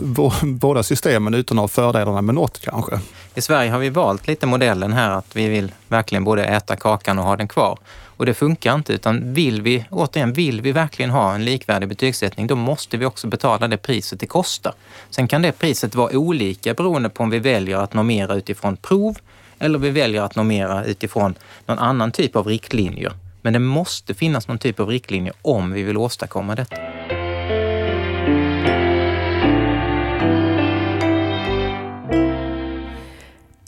båda 0.43 0.83
systemen 0.83 1.33
utan 1.33 1.59
att 1.59 1.61
ha 1.61 1.67
fördelarna 1.67 2.21
med 2.21 2.35
något 2.35 2.61
kanske. 2.61 2.99
I 3.35 3.41
Sverige 3.41 3.71
har 3.71 3.79
vi 3.79 3.89
valt 3.89 4.27
lite 4.27 4.45
modellen 4.45 4.93
här 4.93 5.09
att 5.09 5.35
vi 5.35 5.47
vill 5.47 5.71
verkligen 5.87 6.23
både 6.23 6.45
äta 6.45 6.75
kakan 6.75 7.19
och 7.19 7.25
ha 7.25 7.35
den 7.35 7.47
kvar. 7.47 7.79
Och 8.19 8.25
det 8.25 8.33
funkar 8.33 8.75
inte, 8.75 8.93
utan 8.93 9.33
vill 9.33 9.61
vi, 9.61 9.85
återigen, 9.89 10.33
vill 10.33 10.61
vi 10.61 10.71
verkligen 10.71 11.11
ha 11.11 11.35
en 11.35 11.45
likvärdig 11.45 11.89
betygssättning, 11.89 12.47
då 12.47 12.55
måste 12.55 12.97
vi 12.97 13.05
också 13.05 13.27
betala 13.27 13.67
det 13.67 13.77
priset 13.77 14.19
det 14.19 14.27
kostar. 14.27 14.73
Sen 15.09 15.27
kan 15.27 15.41
det 15.41 15.51
priset 15.51 15.95
vara 15.95 16.17
olika 16.17 16.73
beroende 16.73 17.09
på 17.09 17.23
om 17.23 17.29
vi 17.29 17.39
väljer 17.39 17.77
att 17.77 17.93
normera 17.93 18.35
utifrån 18.35 18.77
prov 18.77 19.17
eller 19.59 19.79
vi 19.79 19.89
väljer 19.89 20.21
att 20.21 20.35
normera 20.35 20.85
utifrån 20.85 21.35
någon 21.65 21.79
annan 21.79 22.11
typ 22.11 22.35
av 22.35 22.47
riktlinjer. 22.47 23.13
Men 23.41 23.53
det 23.53 23.59
måste 23.59 24.13
finnas 24.13 24.47
någon 24.47 24.57
typ 24.57 24.79
av 24.79 24.89
riktlinjer 24.89 25.33
om 25.41 25.71
vi 25.71 25.83
vill 25.83 25.97
åstadkomma 25.97 26.55
detta. 26.55 26.88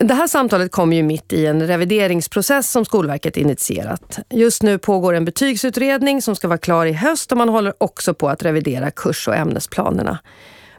Det 0.04 0.14
här 0.14 0.28
samtalet 0.28 0.72
kom 0.72 0.94
ju 0.94 1.04
mitt 1.04 1.34
i 1.34 1.46
en 1.46 1.68
revideringsprocess 1.68 2.72
som 2.72 2.86
Skolverket 2.86 3.38
initierat. 3.38 4.20
Just 4.30 4.64
nu 4.64 4.78
pågår 4.78 5.14
en 5.14 5.26
betygsutredning 5.26 6.22
som 6.22 6.36
ska 6.36 6.48
vara 6.48 6.58
klar 6.58 6.86
i 6.86 6.94
höst 6.94 7.32
och 7.32 7.38
man 7.38 7.50
håller 7.50 7.74
också 7.78 8.14
på 8.14 8.30
att 8.30 8.44
revidera 8.44 8.92
kurs- 8.92 9.28
och 9.28 9.36
ämnesplanerna. 9.36 10.20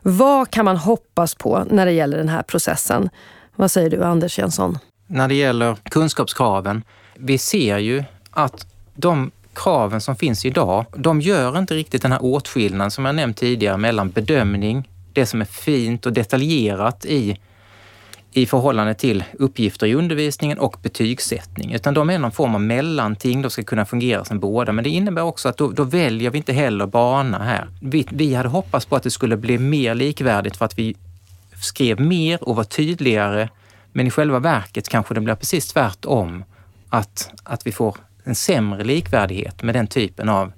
Vad 0.02 0.50
kan 0.50 0.64
man 0.64 0.76
hoppas 0.76 1.34
på 1.34 1.66
när 1.70 1.86
det 1.86 1.92
gäller 1.92 2.18
den 2.18 2.28
här 2.28 2.42
processen? 2.42 3.10
Vad 3.56 3.70
säger 3.70 3.90
du 3.90 4.04
Anders 4.04 4.38
Jönsson? 4.38 4.78
När 5.06 5.28
det 5.28 5.34
gäller 5.34 5.76
kunskapskraven, 5.84 6.82
vi 7.14 7.38
ser 7.38 7.78
ju 7.78 8.04
att 8.30 8.66
de 8.94 9.30
kraven 9.54 10.00
som 10.00 10.16
finns 10.16 10.44
idag, 10.44 10.84
de 10.96 11.20
gör 11.20 11.58
inte 11.58 11.74
riktigt 11.74 12.02
den 12.02 12.12
här 12.12 12.24
åtskillnaden 12.24 12.90
som 12.90 13.04
jag 13.04 13.14
nämnt 13.14 13.36
tidigare 13.36 13.76
mellan 13.76 14.10
bedömning, 14.10 14.88
det 15.12 15.26
som 15.26 15.40
är 15.40 15.44
fint 15.44 16.06
och 16.06 16.12
detaljerat 16.12 17.04
i 17.04 17.38
i 18.32 18.46
förhållande 18.46 18.94
till 18.94 19.24
uppgifter 19.38 19.86
i 19.86 19.94
undervisningen 19.94 20.58
och 20.58 20.76
betygssättning, 20.82 21.72
utan 21.72 21.94
de 21.94 22.10
är 22.10 22.18
någon 22.18 22.32
form 22.32 22.54
av 22.54 22.60
mellanting. 22.60 23.42
De 23.42 23.50
ska 23.50 23.62
kunna 23.62 23.84
fungera 23.84 24.24
som 24.24 24.40
båda, 24.40 24.72
men 24.72 24.84
det 24.84 24.90
innebär 24.90 25.22
också 25.22 25.48
att 25.48 25.56
då, 25.56 25.70
då 25.70 25.84
väljer 25.84 26.30
vi 26.30 26.38
inte 26.38 26.52
heller 26.52 26.86
bana 26.86 27.38
här. 27.38 27.68
Vi, 27.80 28.06
vi 28.10 28.34
hade 28.34 28.48
hoppats 28.48 28.86
på 28.86 28.96
att 28.96 29.02
det 29.02 29.10
skulle 29.10 29.36
bli 29.36 29.58
mer 29.58 29.94
likvärdigt 29.94 30.56
för 30.56 30.64
att 30.64 30.78
vi 30.78 30.96
skrev 31.62 32.00
mer 32.00 32.48
och 32.48 32.56
var 32.56 32.64
tydligare, 32.64 33.48
men 33.92 34.06
i 34.06 34.10
själva 34.10 34.38
verket 34.38 34.88
kanske 34.88 35.14
det 35.14 35.20
blir 35.20 35.34
precis 35.34 35.72
tvärtom. 35.72 36.44
Att, 36.88 37.30
att 37.44 37.66
vi 37.66 37.72
får 37.72 37.96
en 38.24 38.34
sämre 38.34 38.84
likvärdighet 38.84 39.62
med 39.62 39.74
den 39.74 39.86
typen 39.86 40.28
av 40.28 40.52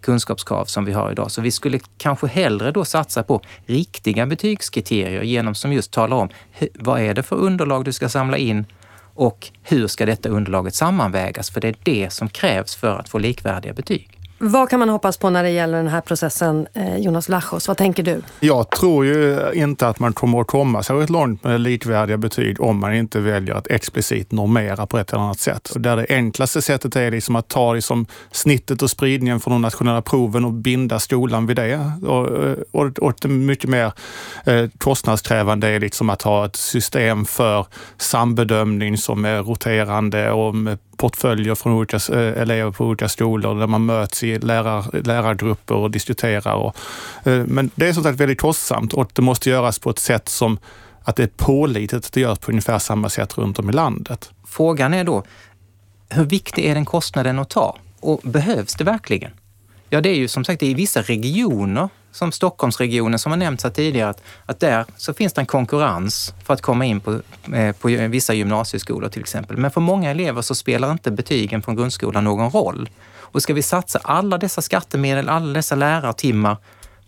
kunskapskrav 0.00 0.64
som 0.64 0.84
vi 0.84 0.92
har 0.92 1.12
idag. 1.12 1.30
Så 1.30 1.40
vi 1.40 1.50
skulle 1.50 1.80
kanske 1.98 2.26
hellre 2.26 2.70
då 2.70 2.84
satsa 2.84 3.22
på 3.22 3.40
riktiga 3.66 4.26
betygskriterier 4.26 5.22
genom 5.22 5.54
som 5.54 5.72
just 5.72 5.92
talar 5.92 6.16
om 6.16 6.28
vad 6.74 7.00
är 7.00 7.14
det 7.14 7.22
för 7.22 7.36
underlag 7.36 7.84
du 7.84 7.92
ska 7.92 8.08
samla 8.08 8.36
in 8.36 8.66
och 9.14 9.50
hur 9.62 9.86
ska 9.86 10.06
detta 10.06 10.28
underlaget 10.28 10.74
sammanvägas? 10.74 11.50
För 11.50 11.60
det 11.60 11.68
är 11.68 11.76
det 11.82 12.12
som 12.12 12.28
krävs 12.28 12.76
för 12.76 12.98
att 12.98 13.08
få 13.08 13.18
likvärdiga 13.18 13.72
betyg. 13.72 14.17
Vad 14.40 14.68
kan 14.68 14.80
man 14.80 14.88
hoppas 14.88 15.16
på 15.16 15.30
när 15.30 15.42
det 15.42 15.50
gäller 15.50 15.76
den 15.76 15.88
här 15.88 16.00
processen, 16.00 16.66
eh, 16.74 16.96
Jonas 16.96 17.28
Lachos? 17.28 17.68
Vad 17.68 17.76
tänker 17.76 18.02
du? 18.02 18.22
Jag 18.40 18.70
tror 18.70 19.06
ju 19.06 19.50
inte 19.54 19.88
att 19.88 19.98
man 19.98 20.12
kommer 20.12 20.40
att 20.40 20.46
komma 20.46 20.82
särskilt 20.82 21.10
långt 21.10 21.44
med 21.44 21.60
likvärdiga 21.60 22.16
betyg 22.16 22.60
om 22.60 22.78
man 22.78 22.94
inte 22.94 23.20
väljer 23.20 23.54
att 23.54 23.66
explicit 23.66 24.32
normera 24.32 24.86
på 24.86 24.98
ett 24.98 25.12
eller 25.12 25.22
annat 25.22 25.38
sätt. 25.38 25.72
Där 25.74 25.96
det 25.96 26.06
enklaste 26.08 26.62
sättet 26.62 26.96
är 26.96 27.10
liksom 27.10 27.36
att 27.36 27.48
ta 27.48 27.74
liksom 27.74 28.06
snittet 28.30 28.82
och 28.82 28.90
spridningen 28.90 29.40
från 29.40 29.52
de 29.52 29.62
nationella 29.62 30.02
proven 30.02 30.44
och 30.44 30.52
binda 30.52 30.98
skolan 30.98 31.46
vid 31.46 31.56
det. 31.56 31.92
Och, 32.06 32.44
eh, 32.44 32.56
och, 32.72 32.98
och 32.98 33.14
det 33.20 33.28
mycket 33.28 33.70
mer 33.70 33.92
eh, 34.44 34.64
kostnadskrävande 34.78 35.68
är 35.68 35.80
liksom 35.80 36.10
att 36.10 36.22
ha 36.22 36.46
ett 36.46 36.56
system 36.56 37.24
för 37.24 37.66
sambedömning 37.96 38.96
som 38.96 39.24
är 39.24 39.42
roterande 39.42 40.30
och 40.30 40.54
med 40.54 40.78
portföljer 40.98 41.54
från 41.54 41.72
olika 41.72 41.96
eh, 41.96 42.42
elever 42.42 42.70
på 42.70 42.84
olika 42.84 43.08
skolor 43.08 43.60
där 43.60 43.66
man 43.66 43.86
möts 43.86 44.22
i 44.22 44.38
lärar, 44.38 45.02
lärargrupper 45.04 45.74
och 45.74 45.90
diskuterar. 45.90 46.54
Och, 46.54 46.76
eh, 47.24 47.44
men 47.46 47.70
det 47.74 47.88
är 47.88 47.92
som 47.92 48.02
sagt 48.02 48.20
väldigt 48.20 48.40
kostsamt 48.40 48.92
och 48.92 49.10
det 49.12 49.22
måste 49.22 49.50
göras 49.50 49.78
på 49.78 49.90
ett 49.90 49.98
sätt 49.98 50.28
som 50.28 50.58
att 51.02 51.16
det 51.16 51.22
är 51.22 51.30
pålitligt 51.36 52.06
att 52.06 52.12
det 52.12 52.20
görs 52.20 52.38
på 52.38 52.50
ungefär 52.50 52.78
samma 52.78 53.08
sätt 53.08 53.38
runt 53.38 53.58
om 53.58 53.70
i 53.70 53.72
landet. 53.72 54.30
Frågan 54.46 54.94
är 54.94 55.04
då, 55.04 55.24
hur 56.08 56.24
viktig 56.24 56.64
är 56.64 56.74
den 56.74 56.84
kostnaden 56.84 57.38
att 57.38 57.50
ta? 57.50 57.78
Och 58.00 58.20
behövs 58.22 58.74
det 58.74 58.84
verkligen? 58.84 59.30
Ja, 59.90 60.00
det 60.00 60.08
är 60.08 60.14
ju 60.14 60.28
som 60.28 60.44
sagt 60.44 60.62
i 60.62 60.74
vissa 60.74 61.02
regioner 61.02 61.88
som 62.18 62.32
Stockholmsregionen 62.32 63.18
som 63.18 63.32
har 63.32 63.36
nämnts 63.36 63.64
här 63.64 63.70
tidigare, 63.70 64.10
att, 64.10 64.22
att 64.46 64.60
där 64.60 64.84
så 64.96 65.14
finns 65.14 65.32
det 65.32 65.40
en 65.40 65.46
konkurrens 65.46 66.34
för 66.44 66.54
att 66.54 66.62
komma 66.62 66.84
in 66.84 67.00
på, 67.00 67.20
eh, 67.54 67.72
på 67.72 67.88
vissa 67.88 68.34
gymnasieskolor 68.34 69.08
till 69.08 69.20
exempel. 69.20 69.56
Men 69.56 69.70
för 69.70 69.80
många 69.80 70.10
elever 70.10 70.42
så 70.42 70.54
spelar 70.54 70.92
inte 70.92 71.10
betygen 71.10 71.62
från 71.62 71.76
grundskolan 71.76 72.24
någon 72.24 72.50
roll. 72.50 72.90
Och 73.32 73.42
ska 73.42 73.54
vi 73.54 73.62
satsa 73.62 73.98
alla 74.02 74.38
dessa 74.38 74.62
skattemedel, 74.62 75.28
alla 75.28 75.52
dessa 75.52 75.74
lärartimmar 75.74 76.56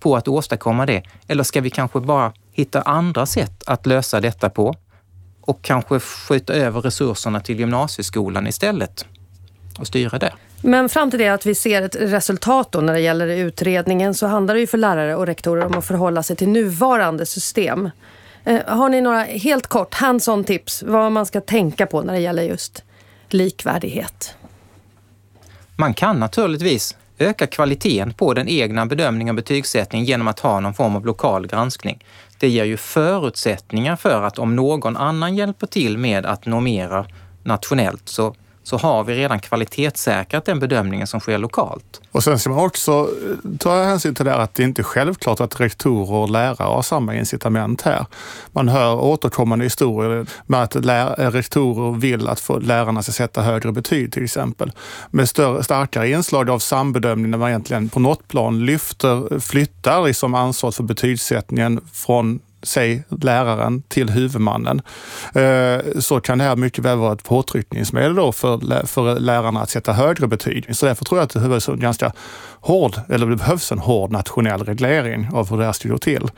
på 0.01 0.16
att 0.16 0.29
åstadkomma 0.29 0.87
det? 0.87 1.03
Eller 1.29 1.44
ska 1.44 1.61
vi 1.61 1.70
kanske 1.70 2.01
bara 2.01 2.33
hitta 2.53 2.83
andra 2.83 3.27
sätt 3.27 3.62
att 3.66 3.87
lösa 3.87 4.20
detta 4.20 4.51
på 4.51 4.75
och 5.40 5.62
kanske 5.62 6.01
skjuta 6.01 6.53
över 6.53 6.81
resurserna 6.81 7.40
till 7.40 7.59
gymnasieskolan 7.59 8.46
istället 8.46 9.07
och 9.79 9.87
styra 9.87 10.18
det? 10.18 10.33
Men 10.62 10.88
fram 10.88 11.11
till 11.11 11.18
det 11.18 11.29
att 11.29 11.46
vi 11.46 11.55
ser 11.55 11.83
ett 11.83 11.96
resultat 11.96 12.73
då 12.73 12.81
när 12.81 12.92
det 12.92 13.01
gäller 13.01 13.27
utredningen 13.27 14.14
så 14.14 14.27
handlar 14.27 14.55
det 14.55 14.61
ju 14.61 14.66
för 14.66 14.79
lärare 14.79 15.16
och 15.16 15.27
rektorer 15.27 15.66
om 15.66 15.79
att 15.79 15.87
förhålla 15.87 16.23
sig 16.23 16.37
till 16.37 16.49
nuvarande 16.49 17.27
system. 17.27 17.90
Eh, 18.44 18.61
har 18.66 18.88
ni 18.88 19.01
några 19.01 19.23
helt 19.23 19.66
kort 19.66 19.94
hands-on 19.94 20.44
tips 20.44 20.83
vad 20.83 21.12
man 21.12 21.27
ska 21.27 21.40
tänka 21.40 21.87
på 21.87 22.03
när 22.03 22.12
det 22.12 22.20
gäller 22.20 22.42
just 22.42 22.83
likvärdighet? 23.29 24.35
Man 25.77 25.94
kan 25.94 26.20
naturligtvis 26.20 26.96
öka 27.18 27.46
kvaliteten 27.46 28.12
på 28.12 28.35
den 28.35 28.49
egna 28.49 28.87
bedömningen 28.87 29.33
och 29.33 29.37
betygssättningen 29.37 30.07
genom 30.07 30.29
att 30.29 30.40
ha 30.40 30.61
någon 30.61 30.75
form 30.75 30.96
av 30.96 31.07
lokal 31.07 31.46
granskning. 31.46 32.05
Det 32.38 32.49
ger 32.49 32.64
ju 32.64 32.77
förutsättningar 32.77 33.96
för 33.96 34.23
att 34.23 34.38
om 34.38 34.57
någon 34.57 34.96
annan 34.96 35.37
hjälper 35.37 35.66
till 35.66 35.99
med 35.99 36.27
att 36.27 36.46
normera 36.46 37.07
nationellt 37.42 38.09
så 38.09 38.35
så 38.70 38.76
har 38.76 39.04
vi 39.04 39.14
redan 39.14 39.40
kvalitetssäkrat 39.40 40.44
den 40.44 40.59
bedömningen 40.59 41.06
som 41.06 41.20
sker 41.20 41.38
lokalt. 41.38 42.00
Och 42.12 42.24
sen 42.24 42.38
ska 42.38 42.50
man 42.50 42.64
också 42.64 42.92
eh, 42.92 43.56
ta 43.59 43.83
hänsyn 43.83 44.14
till 44.14 44.24
det 44.24 44.35
att 44.35 44.54
det 44.54 44.62
inte 44.62 44.83
är 44.83 44.85
självklart 44.85 45.40
att 45.40 45.61
rektorer 45.61 46.12
och 46.12 46.30
lärare 46.30 46.66
har 46.66 46.83
samma 46.83 47.14
incitament 47.14 47.83
här. 47.83 48.06
Man 48.52 48.68
hör 48.68 48.94
återkommande 48.94 49.64
historier 49.64 50.26
med 50.46 50.62
att 50.62 50.76
eh, 50.76 51.30
rektorer 51.30 51.98
vill 51.98 52.28
att 52.28 52.50
lärarna 52.62 53.02
ska 53.02 53.12
sätta 53.12 53.42
högre 53.42 53.72
betyg 53.72 54.12
till 54.12 54.24
exempel. 54.24 54.72
Med 55.11 55.28
större, 55.28 55.62
starkare 55.62 56.11
inslag 56.11 56.50
av 56.50 56.59
sambedömning 56.59 57.30
när 57.30 57.38
man 57.38 57.48
egentligen 57.48 57.88
på 57.88 58.00
något 58.00 58.28
plan 58.28 58.64
lyfter, 58.64 59.40
flyttar 59.40 60.06
liksom 60.06 60.35
ansvaret 60.35 60.74
för 60.74 60.83
betygssättningen 60.83 61.80
från 61.92 62.40
säg 62.62 63.05
läraren 63.23 63.83
till 63.88 64.11
huvudmannen, 64.11 64.83
eh, 65.35 66.01
så 66.01 66.20
kan 66.20 66.38
det 66.38 66.44
här 66.44 66.57
mycket 66.57 66.85
väl 66.85 66.99
vara 66.99 67.12
ett 67.12 67.25
påtryckningsmedel 67.25 68.14
då 68.14 68.33
för, 68.33 68.87
för 68.87 69.20
lärarna 69.20 69.61
att 69.61 69.70
sätta 69.70 69.92
högre 69.92 70.27
betyg. 70.27 70.77
Så 70.77 70.87
därför 70.87 71.05
tror 71.05 71.18
jag 71.18 71.25
att 71.25 71.31
det 71.31 71.40
behövs 71.40 71.68
en 71.68 71.81
ganska 71.81 72.12
hård, 72.61 72.96
eller 73.09 73.27
det 73.27 73.37
behövs 73.37 73.73
en 73.73 73.79
hård 73.79 74.11
nationell 74.11 74.64
reglering 74.64 75.29
av 75.33 75.51
hur 75.51 75.59
det 75.59 75.64
här 75.64 75.73
ska 75.73 75.88
gå 75.88 75.99
till. 75.99 76.31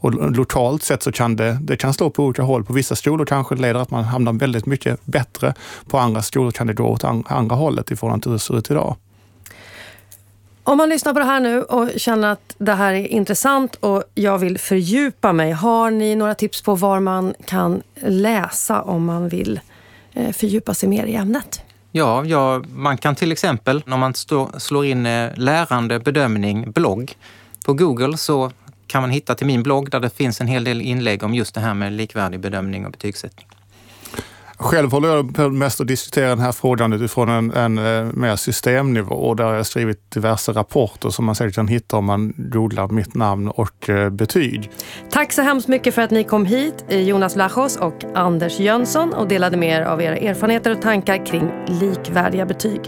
Och 0.00 0.36
lokalt 0.36 0.82
sett 0.82 1.02
så 1.02 1.12
kan 1.12 1.36
det, 1.36 1.58
det 1.60 1.76
kan 1.76 1.94
slå 1.94 2.10
på 2.10 2.24
olika 2.24 2.42
håll. 2.42 2.64
På 2.64 2.72
vissa 2.72 2.96
skolor 2.96 3.24
kanske 3.24 3.54
det 3.54 3.62
leder 3.62 3.80
att 3.80 3.90
man 3.90 4.04
hamnar 4.04 4.32
väldigt 4.32 4.66
mycket 4.66 5.06
bättre. 5.06 5.54
På 5.88 5.98
andra 5.98 6.22
skolor 6.22 6.50
kan 6.50 6.66
det 6.66 6.72
gå 6.72 6.84
åt 6.84 7.04
andra 7.04 7.56
hållet 7.56 7.90
i 7.90 7.96
förhållande 7.96 8.22
till 8.22 8.30
hur 8.30 8.38
det 8.38 8.42
ser 8.42 8.58
ut 8.58 8.70
idag. 8.70 8.96
Om 10.68 10.78
man 10.78 10.88
lyssnar 10.88 11.12
på 11.12 11.18
det 11.18 11.24
här 11.24 11.40
nu 11.40 11.62
och 11.62 11.90
känner 11.96 12.28
att 12.28 12.54
det 12.58 12.72
här 12.72 12.92
är 12.92 13.06
intressant 13.06 13.74
och 13.74 14.04
jag 14.14 14.38
vill 14.38 14.58
fördjupa 14.58 15.32
mig. 15.32 15.52
Har 15.52 15.90
ni 15.90 16.16
några 16.16 16.34
tips 16.34 16.62
på 16.62 16.74
var 16.74 17.00
man 17.00 17.34
kan 17.44 17.82
läsa 18.00 18.82
om 18.82 19.04
man 19.04 19.28
vill 19.28 19.60
eh, 20.12 20.32
fördjupa 20.32 20.74
sig 20.74 20.88
mer 20.88 21.06
i 21.06 21.14
ämnet? 21.14 21.62
Ja, 21.92 22.24
ja 22.24 22.62
man 22.74 22.98
kan 22.98 23.14
till 23.14 23.32
exempel 23.32 23.82
om 23.86 24.00
man 24.00 24.14
stå, 24.14 24.50
slår 24.58 24.86
in 24.86 25.06
eh, 25.06 25.30
lärande 25.34 25.98
bedömning 25.98 26.70
blogg 26.70 27.16
på 27.64 27.74
Google 27.74 28.16
så 28.16 28.52
kan 28.86 29.02
man 29.02 29.10
hitta 29.10 29.34
till 29.34 29.46
min 29.46 29.62
blogg 29.62 29.90
där 29.90 30.00
det 30.00 30.10
finns 30.10 30.40
en 30.40 30.46
hel 30.46 30.64
del 30.64 30.80
inlägg 30.80 31.22
om 31.22 31.34
just 31.34 31.54
det 31.54 31.60
här 31.60 31.74
med 31.74 31.92
likvärdig 31.92 32.40
bedömning 32.40 32.86
och 32.86 32.92
betygssättning. 32.92 33.47
Själv 34.60 34.92
håller 34.92 35.08
jag 35.08 35.34
på 35.34 35.48
mest 35.48 35.80
att 35.80 35.86
diskutera 35.86 36.28
den 36.28 36.38
här 36.38 36.52
frågan 36.52 36.92
utifrån 36.92 37.28
en, 37.28 37.50
en, 37.50 37.78
en 37.78 38.06
eh, 38.06 38.12
mer 38.14 38.36
systemnivå 38.36 39.14
och 39.14 39.36
där 39.36 39.44
har 39.44 39.54
jag 39.54 39.66
skrivit 39.66 40.10
diverse 40.10 40.52
rapporter 40.52 41.10
som 41.10 41.24
man 41.24 41.34
säkert 41.34 41.54
kan 41.54 41.68
hitta 41.68 41.96
om 41.96 42.04
man 42.04 42.34
googlar 42.36 42.88
mitt 42.88 43.14
namn 43.14 43.48
och 43.48 43.88
eh, 43.88 44.10
betyg. 44.10 44.70
Tack 45.10 45.32
så 45.32 45.42
hemskt 45.42 45.68
mycket 45.68 45.94
för 45.94 46.02
att 46.02 46.10
ni 46.10 46.24
kom 46.24 46.46
hit, 46.46 46.84
eh, 46.88 47.00
Jonas 47.00 47.36
Lachos 47.36 47.76
och 47.76 48.04
Anders 48.14 48.60
Jönsson 48.60 49.14
och 49.14 49.28
delade 49.28 49.56
med 49.56 49.80
er 49.80 49.82
av 49.82 50.02
era 50.02 50.16
erfarenheter 50.16 50.70
och 50.70 50.82
tankar 50.82 51.26
kring 51.26 51.50
likvärdiga 51.66 52.46
betyg. 52.46 52.80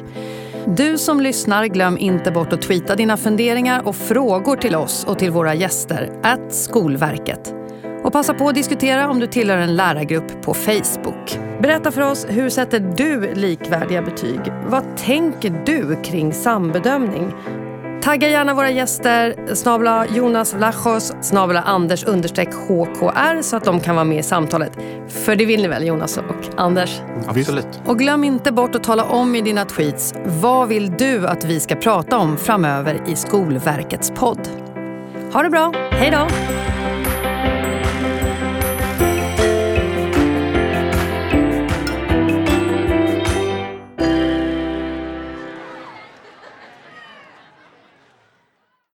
Du 0.66 0.98
som 0.98 1.20
lyssnar, 1.20 1.66
glöm 1.66 1.98
inte 1.98 2.30
bort 2.30 2.52
att 2.52 2.62
tweeta 2.62 2.96
dina 2.96 3.16
funderingar 3.16 3.88
och 3.88 3.96
frågor 3.96 4.56
till 4.56 4.76
oss 4.76 5.04
och 5.04 5.18
till 5.18 5.30
våra 5.30 5.54
gäster, 5.54 6.20
at 6.22 6.54
Skolverket. 6.54 7.59
Och 8.02 8.12
passa 8.12 8.34
på 8.34 8.48
att 8.48 8.54
diskutera 8.54 9.08
om 9.08 9.20
du 9.20 9.26
tillhör 9.26 9.58
en 9.58 9.76
lärargrupp 9.76 10.42
på 10.42 10.54
Facebook. 10.54 11.38
Berätta 11.62 11.92
för 11.92 12.10
oss, 12.10 12.26
hur 12.28 12.50
sätter 12.50 12.80
du 12.96 13.34
likvärdiga 13.34 14.02
betyg? 14.02 14.40
Vad 14.66 14.96
tänker 14.96 15.62
du 15.66 15.96
kring 16.02 16.32
sambedömning? 16.32 17.32
Tagga 18.02 18.28
gärna 18.28 18.54
våra 18.54 18.70
gäster, 18.70 19.54
snabla 19.54 20.06
Jonas 20.06 20.54
Vlachos, 20.54 21.12
snabla 21.20 21.62
Anders 21.62 22.04
understreck 22.04 22.48
HKR 22.54 23.42
så 23.42 23.56
att 23.56 23.64
de 23.64 23.80
kan 23.80 23.94
vara 23.94 24.04
med 24.04 24.18
i 24.18 24.22
samtalet. 24.22 24.72
För 25.08 25.36
det 25.36 25.44
vill 25.46 25.62
ni 25.62 25.68
väl 25.68 25.86
Jonas 25.86 26.16
och 26.16 26.60
Anders? 26.60 27.00
Absolut. 27.26 27.80
Och 27.86 27.98
glöm 27.98 28.24
inte 28.24 28.52
bort 28.52 28.74
att 28.74 28.84
tala 28.84 29.04
om 29.04 29.34
i 29.34 29.40
dina 29.40 29.64
tweets, 29.64 30.14
vad 30.24 30.68
vill 30.68 30.90
du 30.98 31.26
att 31.26 31.44
vi 31.44 31.60
ska 31.60 31.74
prata 31.74 32.18
om 32.18 32.36
framöver 32.36 33.00
i 33.06 33.16
Skolverkets 33.16 34.10
podd? 34.10 34.48
Ha 35.32 35.42
det 35.42 35.50
bra, 35.50 35.72
hej 35.90 36.10
då! 36.10 36.26